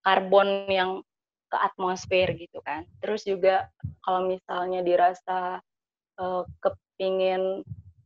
karbon 0.01 0.71
yang 0.71 1.03
ke 1.49 1.57
atmosfer 1.57 2.33
gitu 2.35 2.59
kan. 2.65 2.83
Terus 2.99 3.23
juga 3.25 3.69
kalau 4.01 4.27
misalnya 4.27 4.81
dirasa 4.81 5.61
uh, 6.19 6.43
kepingin 6.61 7.61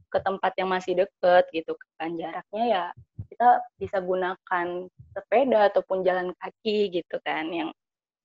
ke 0.10 0.20
tempat 0.26 0.58
yang 0.58 0.74
masih 0.74 0.98
deket 0.98 1.46
gitu 1.54 1.78
kan 2.02 2.18
jaraknya 2.18 2.66
ya 2.66 2.84
kita 3.30 3.62
bisa 3.78 4.02
gunakan 4.02 4.90
sepeda 5.14 5.70
ataupun 5.70 6.02
jalan 6.02 6.34
kaki 6.42 6.90
gitu 6.92 7.22
kan 7.22 7.48
yang 7.54 7.70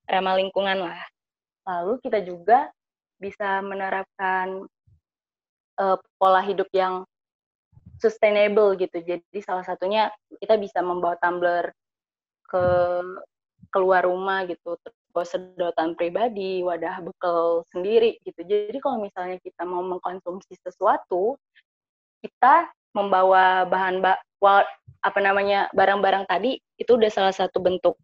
ramah 0.08 0.34
lingkungan 0.34 0.90
lah. 0.90 0.98
Lalu 1.68 2.02
kita 2.02 2.24
juga 2.24 2.72
bisa 3.20 3.62
menerapkan 3.62 4.66
uh, 5.78 5.96
pola 6.18 6.42
hidup 6.42 6.66
yang 6.74 7.06
sustainable 8.02 8.74
gitu. 8.74 9.00
Jadi 9.00 9.38
salah 9.38 9.62
satunya 9.62 10.10
kita 10.42 10.58
bisa 10.58 10.82
membawa 10.82 11.14
tumbler 11.22 11.70
ke 12.50 12.64
keluar 13.70 14.06
rumah 14.06 14.44
gitu, 14.50 14.74
sedotan 15.22 15.94
pribadi, 15.94 16.66
wadah 16.66 16.98
bekal 17.06 17.62
sendiri 17.70 18.18
gitu. 18.26 18.42
Jadi 18.42 18.78
kalau 18.82 18.98
misalnya 18.98 19.38
kita 19.38 19.62
mau 19.62 19.86
mengkonsumsi 19.86 20.58
sesuatu, 20.58 21.38
kita 22.26 22.66
membawa 22.96 23.62
bahan 23.68 24.02
ba 24.02 24.18
apa 25.04 25.18
namanya 25.20 25.70
barang-barang 25.72 26.26
tadi 26.28 26.58
itu 26.76 26.98
udah 26.98 27.08
salah 27.08 27.32
satu 27.32 27.62
bentuk 27.62 27.94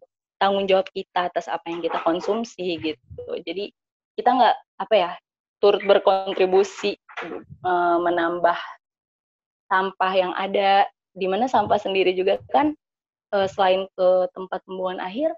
tanggung 0.41 0.65
jawab 0.65 0.89
kita 0.89 1.29
atas 1.29 1.45
apa 1.51 1.67
yang 1.69 1.83
kita 1.83 1.99
konsumsi 2.01 2.79
gitu. 2.79 3.25
Jadi 3.43 3.69
kita 4.15 4.29
nggak 4.31 4.55
apa 4.81 4.95
ya 4.95 5.11
turut 5.61 5.85
berkontribusi 5.85 6.97
uh, 7.61 7.97
menambah 8.01 8.57
sampah 9.69 10.13
yang 10.17 10.33
ada 10.33 10.89
di 11.13 11.29
mana 11.29 11.45
sampah 11.45 11.77
sendiri 11.77 12.17
juga 12.17 12.41
kan 12.49 12.73
uh, 13.31 13.47
selain 13.47 13.85
ke 13.93 14.07
tempat 14.33 14.59
pembuangan 14.65 15.05
akhir 15.05 15.29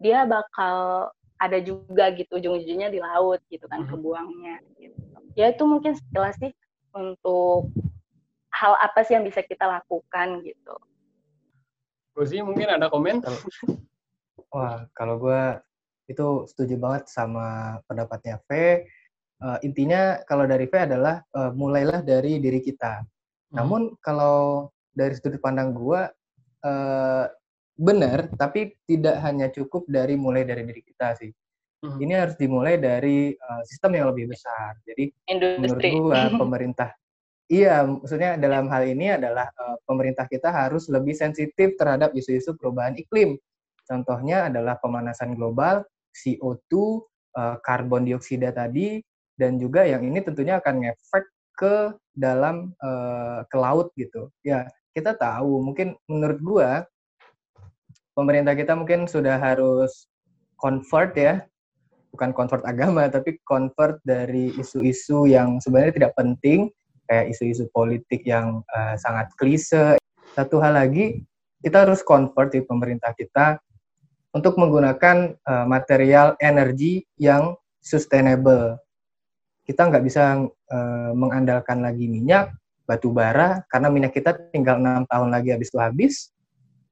dia 0.00 0.28
bakal 0.28 1.08
ada 1.36 1.58
juga 1.60 2.08
gitu 2.16 2.40
ujung-ujungnya 2.40 2.88
di 2.88 3.00
laut 3.00 3.40
gitu 3.52 3.68
kan 3.68 3.84
mhm. 3.84 3.88
kebuangnya 3.92 4.56
gitu. 4.80 4.96
ya 5.36 5.52
itu 5.52 5.64
mungkin 5.68 5.92
sekilas 5.96 6.36
sih 6.40 6.52
untuk 6.96 7.68
hal 8.56 8.72
apa 8.80 9.04
sih 9.04 9.16
yang 9.16 9.24
bisa 9.24 9.44
kita 9.44 9.68
lakukan 9.68 10.40
gitu 10.44 10.74
Rosi 12.16 12.40
mungkin 12.40 12.72
ada 12.72 12.88
komen 12.88 13.20
wah 14.48 14.88
kalau 14.96 15.20
gue 15.20 15.60
itu 16.08 16.48
setuju 16.48 16.80
banget 16.80 17.10
sama 17.12 17.78
pendapatnya 17.84 18.40
V 18.48 18.80
uh, 19.42 19.58
intinya 19.60 20.20
kalau 20.24 20.48
dari 20.48 20.64
V 20.70 20.74
adalah 20.76 21.20
uh, 21.36 21.52
mulailah 21.52 22.00
dari 22.00 22.38
diri 22.40 22.60
kita. 22.62 23.02
Hmm. 23.02 23.56
Namun 23.56 23.80
kalau 24.00 24.68
dari 24.96 25.12
sudut 25.16 25.40
pandang 25.42 25.76
gua 25.76 26.08
uh, 26.64 27.24
benar, 27.76 28.32
tapi 28.34 28.74
tidak 28.88 29.20
hanya 29.22 29.52
cukup 29.52 29.84
dari 29.86 30.16
mulai 30.16 30.42
dari 30.48 30.64
diri 30.64 30.82
kita 30.82 31.14
sih. 31.20 31.30
Hmm. 31.84 32.00
Ini 32.00 32.12
harus 32.24 32.36
dimulai 32.40 32.80
dari 32.80 33.36
uh, 33.36 33.62
sistem 33.68 34.00
yang 34.00 34.06
lebih 34.10 34.32
besar. 34.32 34.80
Jadi 34.82 35.12
Industri. 35.28 35.60
menurut 35.60 35.84
gua 36.00 36.20
pemerintah 36.42 36.90
Iya, 37.46 37.86
maksudnya 37.86 38.34
dalam 38.34 38.66
hal 38.66 38.90
ini 38.90 39.14
adalah 39.14 39.46
uh, 39.54 39.78
pemerintah 39.86 40.26
kita 40.26 40.50
harus 40.50 40.90
lebih 40.90 41.14
sensitif 41.14 41.78
terhadap 41.78 42.10
isu-isu 42.10 42.58
perubahan 42.58 42.98
iklim. 42.98 43.38
Contohnya 43.86 44.50
adalah 44.50 44.74
pemanasan 44.82 45.38
global, 45.38 45.86
CO2, 46.10 46.74
uh, 47.38 47.56
karbon 47.62 48.02
dioksida 48.02 48.50
tadi, 48.50 48.98
dan 49.38 49.62
juga 49.62 49.86
yang 49.86 50.02
ini 50.02 50.18
tentunya 50.26 50.58
akan 50.58 50.90
ngefek 50.90 51.24
ke 51.54 51.74
dalam 52.18 52.74
uh, 52.82 53.46
ke 53.46 53.56
laut 53.62 53.94
gitu. 53.94 54.26
Ya, 54.42 54.66
kita 54.90 55.14
tahu 55.14 55.62
mungkin 55.62 55.94
menurut 56.10 56.42
gua 56.42 56.70
pemerintah 58.16 58.56
kita 58.56 58.72
mungkin 58.72 59.04
sudah 59.04 59.36
harus 59.36 60.08
convert 60.56 61.12
ya, 61.14 61.44
bukan 62.16 62.32
convert 62.32 62.64
agama 62.64 63.04
tapi 63.12 63.36
convert 63.44 64.00
dari 64.08 64.56
isu-isu 64.56 65.28
yang 65.28 65.60
sebenarnya 65.60 66.00
tidak 66.00 66.12
penting 66.16 66.72
kayak 67.06 67.30
isu-isu 67.30 67.68
politik 67.70 68.24
yang 68.24 68.64
uh, 68.72 68.96
sangat 68.96 69.28
klise. 69.36 70.00
Satu 70.32 70.58
hal 70.64 70.80
lagi, 70.80 71.20
kita 71.60 71.84
harus 71.84 72.00
convert 72.00 72.56
di 72.56 72.64
pemerintah 72.64 73.12
kita 73.12 73.60
untuk 74.32 74.56
menggunakan 74.56 75.36
uh, 75.44 75.68
material 75.68 76.34
energi 76.40 77.04
yang 77.20 77.52
sustainable 77.84 78.80
kita 79.66 79.82
nggak 79.90 80.04
bisa 80.06 80.46
uh, 80.46 81.10
mengandalkan 81.12 81.82
lagi 81.82 82.06
minyak, 82.06 82.54
batu 82.86 83.10
bara, 83.10 83.66
karena 83.66 83.90
minyak 83.90 84.14
kita 84.14 84.38
tinggal 84.54 84.78
enam 84.78 85.02
tahun 85.10 85.34
lagi 85.34 85.50
habis 85.50 85.68
itu 85.74 85.78
habis. 85.82 86.14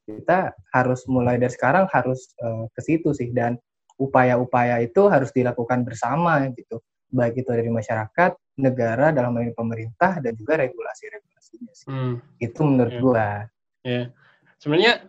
Kita 0.04 0.52
harus 0.76 1.08
mulai 1.08 1.40
dari 1.40 1.52
sekarang 1.52 1.88
harus 1.88 2.36
uh, 2.44 2.68
ke 2.72 2.80
situ 2.84 3.16
sih 3.16 3.32
dan 3.32 3.56
upaya-upaya 3.96 4.84
itu 4.84 5.08
harus 5.08 5.32
dilakukan 5.32 5.86
bersama 5.86 6.44
gitu, 6.52 6.82
baik 7.08 7.40
itu 7.40 7.50
dari 7.50 7.70
masyarakat, 7.70 8.36
negara 8.60 9.14
dalam 9.14 9.32
hal 9.38 9.48
ini 9.48 9.54
pemerintah 9.54 10.18
dan 10.20 10.34
juga 10.36 10.60
regulasi-regulasinya 10.60 11.72
sih. 11.72 11.88
Hmm. 11.88 12.14
Itu 12.36 12.60
menurut 12.66 12.94
yeah. 12.94 13.02
gua. 13.02 13.28
Yeah. 13.84 14.06
sebenarnya 14.56 15.04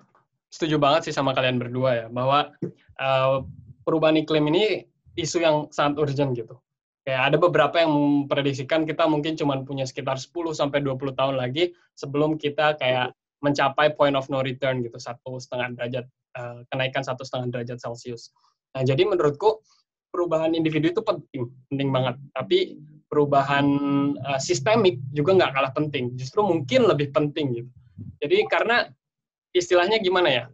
setuju 0.51 0.75
banget 0.83 1.07
sih 1.07 1.15
sama 1.15 1.31
kalian 1.31 1.63
berdua 1.63 1.91
ya 1.95 2.05
bahwa 2.11 2.51
uh, 2.99 3.47
perubahan 3.87 4.19
iklim 4.19 4.51
ini 4.51 4.83
isu 5.15 5.39
yang 5.39 5.71
sangat 5.71 6.03
urgent 6.03 6.35
gitu 6.35 6.59
Kayak 7.05 7.21
ada 7.21 7.37
beberapa 7.37 7.75
yang 7.77 7.93
memprediksikan 7.93 8.81
kita 8.81 9.05
mungkin 9.05 9.37
cuma 9.37 9.61
punya 9.61 9.85
sekitar 9.85 10.17
10 10.17 10.33
sampai 10.57 10.81
20 10.81 11.13
tahun 11.13 11.37
lagi 11.37 11.77
sebelum 11.93 12.41
kita 12.41 12.81
kayak 12.81 13.13
mencapai 13.43 13.93
point 13.95 14.15
of 14.15 14.27
no 14.31 14.39
return 14.43 14.83
gitu 14.83 14.95
satu 14.99 15.39
setengah 15.39 15.75
derajat 15.75 16.05
uh, 16.39 16.63
kenaikan 16.71 17.03
satu 17.03 17.23
setengah 17.27 17.51
derajat 17.51 17.77
Celcius. 17.81 18.31
Nah 18.75 18.83
jadi 18.83 19.03
menurutku 19.07 19.63
perubahan 20.11 20.55
individu 20.55 20.95
itu 20.95 21.01
penting 21.03 21.51
penting 21.71 21.89
banget 21.91 22.15
tapi 22.31 22.79
perubahan 23.11 23.65
uh, 24.23 24.39
sistemik 24.39 24.99
juga 25.11 25.35
nggak 25.35 25.51
kalah 25.51 25.73
penting 25.75 26.15
justru 26.15 26.41
mungkin 26.43 26.87
lebih 26.87 27.11
penting 27.11 27.63
gitu. 27.63 27.71
Jadi 28.23 28.47
karena 28.47 28.87
istilahnya 29.55 29.99
gimana 30.03 30.29
ya 30.31 30.45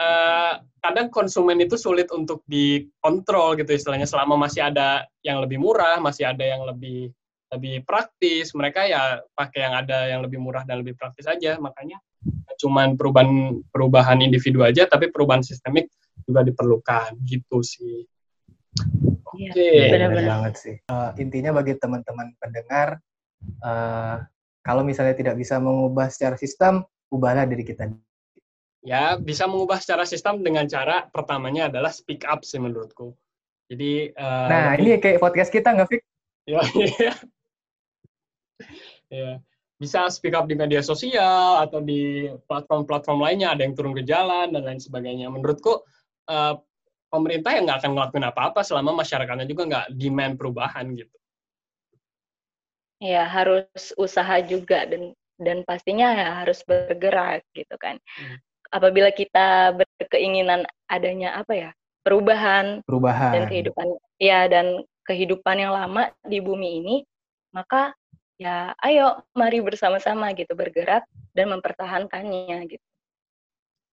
uh, 0.00 0.54
kadang 0.80 1.10
konsumen 1.10 1.58
itu 1.58 1.74
sulit 1.74 2.08
untuk 2.14 2.46
dikontrol 2.46 3.58
gitu 3.58 3.74
istilahnya 3.74 4.06
selama 4.06 4.38
masih 4.38 4.70
ada 4.70 5.04
yang 5.26 5.42
lebih 5.42 5.58
murah, 5.58 5.98
masih 5.98 6.30
ada 6.30 6.44
yang 6.46 6.62
lebih 6.64 7.10
lebih 7.48 7.80
praktis, 7.88 8.52
mereka 8.52 8.84
ya 8.84 9.24
pakai 9.32 9.60
yang 9.64 9.74
ada 9.74 9.98
yang 10.08 10.20
lebih 10.20 10.36
murah 10.36 10.68
dan 10.68 10.84
lebih 10.84 10.94
praktis 10.94 11.24
aja. 11.24 11.56
Makanya 11.56 11.96
cuman 12.58 12.98
perubahan 12.98 13.62
perubahan 13.70 14.18
individu 14.20 14.66
aja, 14.66 14.84
tapi 14.90 15.08
perubahan 15.14 15.46
sistemik 15.46 15.88
juga 16.26 16.42
diperlukan 16.42 17.16
gitu 17.24 17.62
sih. 17.62 18.04
Iya, 19.38 19.50
Oke, 19.54 19.54
okay. 19.54 19.90
benar 19.94 20.10
banget 20.12 20.54
sih. 20.58 20.76
Uh, 20.90 21.14
intinya 21.22 21.54
bagi 21.54 21.78
teman-teman 21.78 22.34
pendengar, 22.42 22.98
uh, 23.62 24.26
kalau 24.66 24.82
misalnya 24.82 25.14
tidak 25.14 25.38
bisa 25.38 25.62
mengubah 25.62 26.10
secara 26.10 26.34
sistem, 26.34 26.82
ubahlah 27.08 27.46
diri 27.46 27.62
kita 27.62 27.88
ya 28.88 29.18
bisa 29.18 29.44
mengubah 29.50 29.82
secara 29.82 30.06
sistem 30.06 30.40
dengan 30.40 30.64
cara 30.70 31.06
pertamanya 31.10 31.68
adalah 31.68 31.90
speak 31.90 32.22
up 32.24 32.46
sih 32.46 32.62
menurutku. 32.62 33.14
Jadi 33.68 34.14
uh, 34.16 34.48
nah 34.48 34.72
ini 34.78 34.96
kayak 34.96 35.20
podcast 35.20 35.52
kita 35.52 35.74
nggak 35.74 35.88
Fik? 35.90 36.02
Ya, 36.48 36.64
ya. 36.64 37.12
ya 39.12 39.30
bisa 39.78 40.10
speak 40.10 40.34
up 40.34 40.50
di 40.50 40.58
media 40.58 40.82
sosial 40.82 41.62
atau 41.62 41.78
di 41.78 42.26
platform-platform 42.50 43.18
lainnya 43.22 43.54
ada 43.54 43.62
yang 43.62 43.78
turun 43.78 43.94
ke 43.94 44.02
jalan 44.02 44.50
dan 44.50 44.62
lain 44.66 44.82
sebagainya. 44.82 45.30
Menurutku 45.30 45.86
uh, 46.26 46.54
pemerintah 47.08 47.54
yang 47.54 47.64
nggak 47.70 47.86
akan 47.86 47.90
ngelakuin 47.94 48.26
apa-apa 48.26 48.60
selama 48.66 48.98
masyarakatnya 49.00 49.46
juga 49.46 49.62
nggak 49.70 49.86
demand 49.94 50.34
perubahan 50.34 50.86
gitu. 50.98 51.16
Ya 52.98 53.22
harus 53.24 53.94
usaha 53.94 54.42
juga 54.42 54.82
dan 54.90 55.14
dan 55.38 55.62
pastinya 55.62 56.10
ya 56.10 56.42
harus 56.42 56.66
bergerak 56.66 57.46
gitu 57.54 57.78
kan. 57.78 58.02
Hmm 58.18 58.42
apabila 58.72 59.08
kita 59.12 59.76
berkeinginan 59.76 60.68
adanya 60.88 61.40
apa 61.40 61.52
ya 61.56 61.70
perubahan, 62.04 62.84
perubahan 62.84 63.32
dan 63.34 63.42
kehidupan 63.48 63.86
ya 64.20 64.48
dan 64.48 64.66
kehidupan 65.04 65.56
yang 65.56 65.72
lama 65.72 66.12
di 66.24 66.38
bumi 66.40 66.68
ini 66.84 66.96
maka 67.52 67.96
ya 68.38 68.72
ayo 68.86 69.26
mari 69.34 69.58
bersama-sama 69.58 70.30
gitu 70.32 70.54
bergerak 70.54 71.04
dan 71.34 71.50
mempertahankannya 71.50 72.58
gitu. 72.70 72.86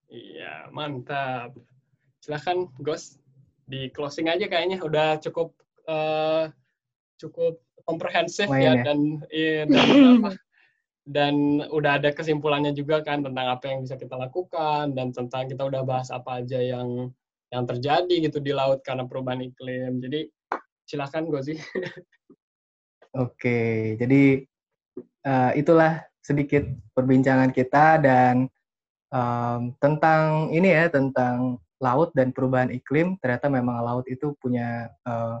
Iya 0.06 0.70
mantap. 0.70 1.58
Silahkan 2.22 2.70
Gos 2.78 3.18
di 3.66 3.90
closing 3.90 4.30
aja 4.30 4.46
kayaknya 4.46 4.78
udah 4.78 5.18
cukup 5.18 5.50
uh, 5.90 6.46
cukup 7.18 7.58
komprehensif 7.82 8.46
ya, 8.46 8.78
ya 8.78 8.86
dan 8.86 8.98
iya, 9.34 9.66
dan 9.66 9.82
apa 10.22 10.30
dan 11.06 11.62
udah 11.70 12.02
ada 12.02 12.10
kesimpulannya 12.10 12.74
juga 12.74 12.98
kan 13.02 13.22
tentang 13.22 13.46
apa 13.46 13.70
yang 13.70 13.86
bisa 13.86 13.94
kita 13.94 14.18
lakukan 14.18 14.90
dan 14.94 15.14
tentang 15.14 15.46
kita 15.46 15.62
udah 15.62 15.86
bahas 15.86 16.10
apa 16.10 16.42
aja 16.42 16.58
yang 16.58 17.14
yang 17.54 17.62
terjadi 17.62 18.26
gitu 18.26 18.42
di 18.42 18.50
laut 18.50 18.82
karena 18.82 19.06
perubahan 19.06 19.46
iklim. 19.46 20.02
Jadi 20.02 20.26
silakan 20.82 21.30
Gozi. 21.30 21.54
Oke, 23.16 23.96
jadi 23.96 24.44
uh, 25.24 25.52
itulah 25.56 26.04
sedikit 26.20 26.68
perbincangan 26.92 27.48
kita 27.48 27.96
dan 27.96 28.44
um, 29.08 29.72
tentang 29.80 30.52
ini 30.52 30.68
ya 30.68 30.92
tentang 30.92 31.56
laut 31.80 32.12
dan 32.12 32.36
perubahan 32.36 32.68
iklim. 32.68 33.16
Ternyata 33.24 33.48
memang 33.48 33.80
laut 33.80 34.04
itu 34.12 34.36
punya 34.36 34.92
uh, 35.08 35.40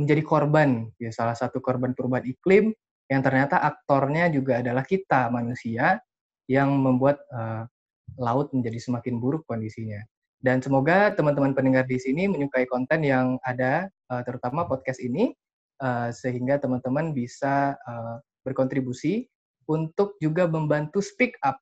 menjadi 0.00 0.24
korban 0.24 0.88
ya 0.96 1.12
salah 1.12 1.36
satu 1.36 1.60
korban 1.60 1.92
perubahan 1.92 2.24
iklim 2.24 2.72
yang 3.12 3.20
ternyata 3.20 3.60
aktornya 3.60 4.32
juga 4.32 4.64
adalah 4.64 4.80
kita 4.80 5.28
manusia 5.28 6.00
yang 6.48 6.72
membuat 6.80 7.20
uh, 7.28 7.68
laut 8.16 8.48
menjadi 8.56 8.80
semakin 8.80 9.20
buruk 9.20 9.44
kondisinya. 9.44 10.00
Dan 10.40 10.64
semoga 10.64 11.12
teman-teman 11.12 11.52
pendengar 11.52 11.84
di 11.84 12.00
sini 12.00 12.24
menyukai 12.24 12.64
konten 12.64 13.04
yang 13.04 13.36
ada, 13.44 13.92
uh, 14.08 14.22
terutama 14.24 14.64
podcast 14.64 15.02
ini, 15.02 15.36
uh, 15.80 16.08
sehingga 16.12 16.60
teman-teman 16.60 17.12
bisa 17.12 17.76
uh, 17.86 18.16
berkontribusi 18.46 19.26
untuk 19.66 20.14
juga 20.22 20.46
membantu 20.46 21.02
speak 21.02 21.36
up. 21.42 21.58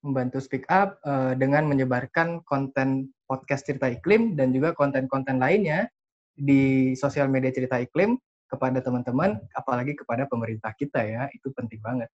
Membantu 0.00 0.40
speak 0.40 0.64
up 0.72 0.96
uh, 1.04 1.36
dengan 1.36 1.68
menyebarkan 1.68 2.40
konten 2.48 3.12
podcast 3.28 3.68
Cerita 3.68 3.90
Iklim 3.90 4.38
dan 4.38 4.54
juga 4.54 4.72
konten-konten 4.72 5.36
lainnya 5.36 5.90
di 6.32 6.94
sosial 6.96 7.28
media 7.28 7.52
Cerita 7.52 7.76
Iklim 7.76 8.16
kepada 8.48 8.82
teman-teman, 8.82 9.38
apalagi 9.54 9.94
kepada 9.94 10.26
pemerintah 10.26 10.74
kita 10.74 11.04
ya, 11.04 11.22
itu 11.30 11.52
penting 11.54 11.78
banget. 11.84 12.10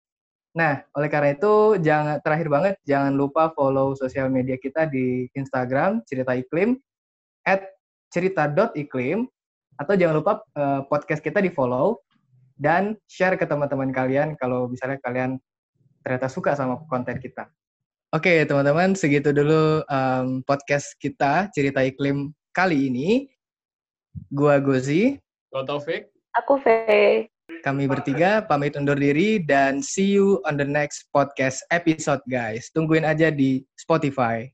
Nah, 0.55 0.87
oleh 0.95 1.11
karena 1.11 1.35
itu 1.35 1.83
jangan 1.83 2.23
terakhir 2.23 2.47
banget 2.47 2.75
jangan 2.87 3.11
lupa 3.11 3.51
follow 3.59 3.99
sosial 3.99 4.31
media 4.31 4.55
kita 4.55 4.87
di 4.87 5.27
Instagram 5.35 6.07
Cerita 6.07 6.31
Iklim 6.39 6.79
at 7.43 7.75
cerita.iklim 8.15 9.27
atau 9.79 9.95
jangan 9.99 10.15
lupa 10.23 10.33
uh, 10.55 10.87
podcast 10.87 11.21
kita 11.23 11.43
di 11.43 11.51
follow 11.51 12.03
dan 12.55 12.95
share 13.11 13.35
ke 13.35 13.47
teman-teman 13.47 13.91
kalian 13.91 14.39
kalau 14.39 14.71
misalnya 14.71 15.03
kalian 15.03 15.43
ternyata 16.07 16.31
suka 16.31 16.55
sama 16.55 16.79
konten 16.87 17.19
kita. 17.19 17.51
Oke, 18.15 18.47
teman-teman, 18.47 18.95
segitu 18.95 19.35
dulu 19.35 19.83
um, 19.91 20.39
podcast 20.47 20.95
kita 21.03 21.51
Cerita 21.51 21.83
Iklim 21.83 22.31
kali 22.55 22.87
ini. 22.87 23.27
Gua 24.31 24.63
Gozi. 24.63 25.19
Gua 25.51 25.67
Taufik. 25.67 26.15
Aku 26.39 26.63
Fe. 26.63 27.27
Kami 27.67 27.91
bertiga 27.91 28.45
pamit 28.47 28.79
undur 28.79 28.95
diri 28.95 29.43
dan 29.43 29.83
see 29.83 30.15
you 30.15 30.39
on 30.47 30.55
the 30.55 30.65
next 30.65 31.11
podcast 31.11 31.59
episode, 31.75 32.23
guys. 32.31 32.71
Tungguin 32.71 33.03
aja 33.03 33.35
di 33.35 33.67
Spotify. 33.75 34.47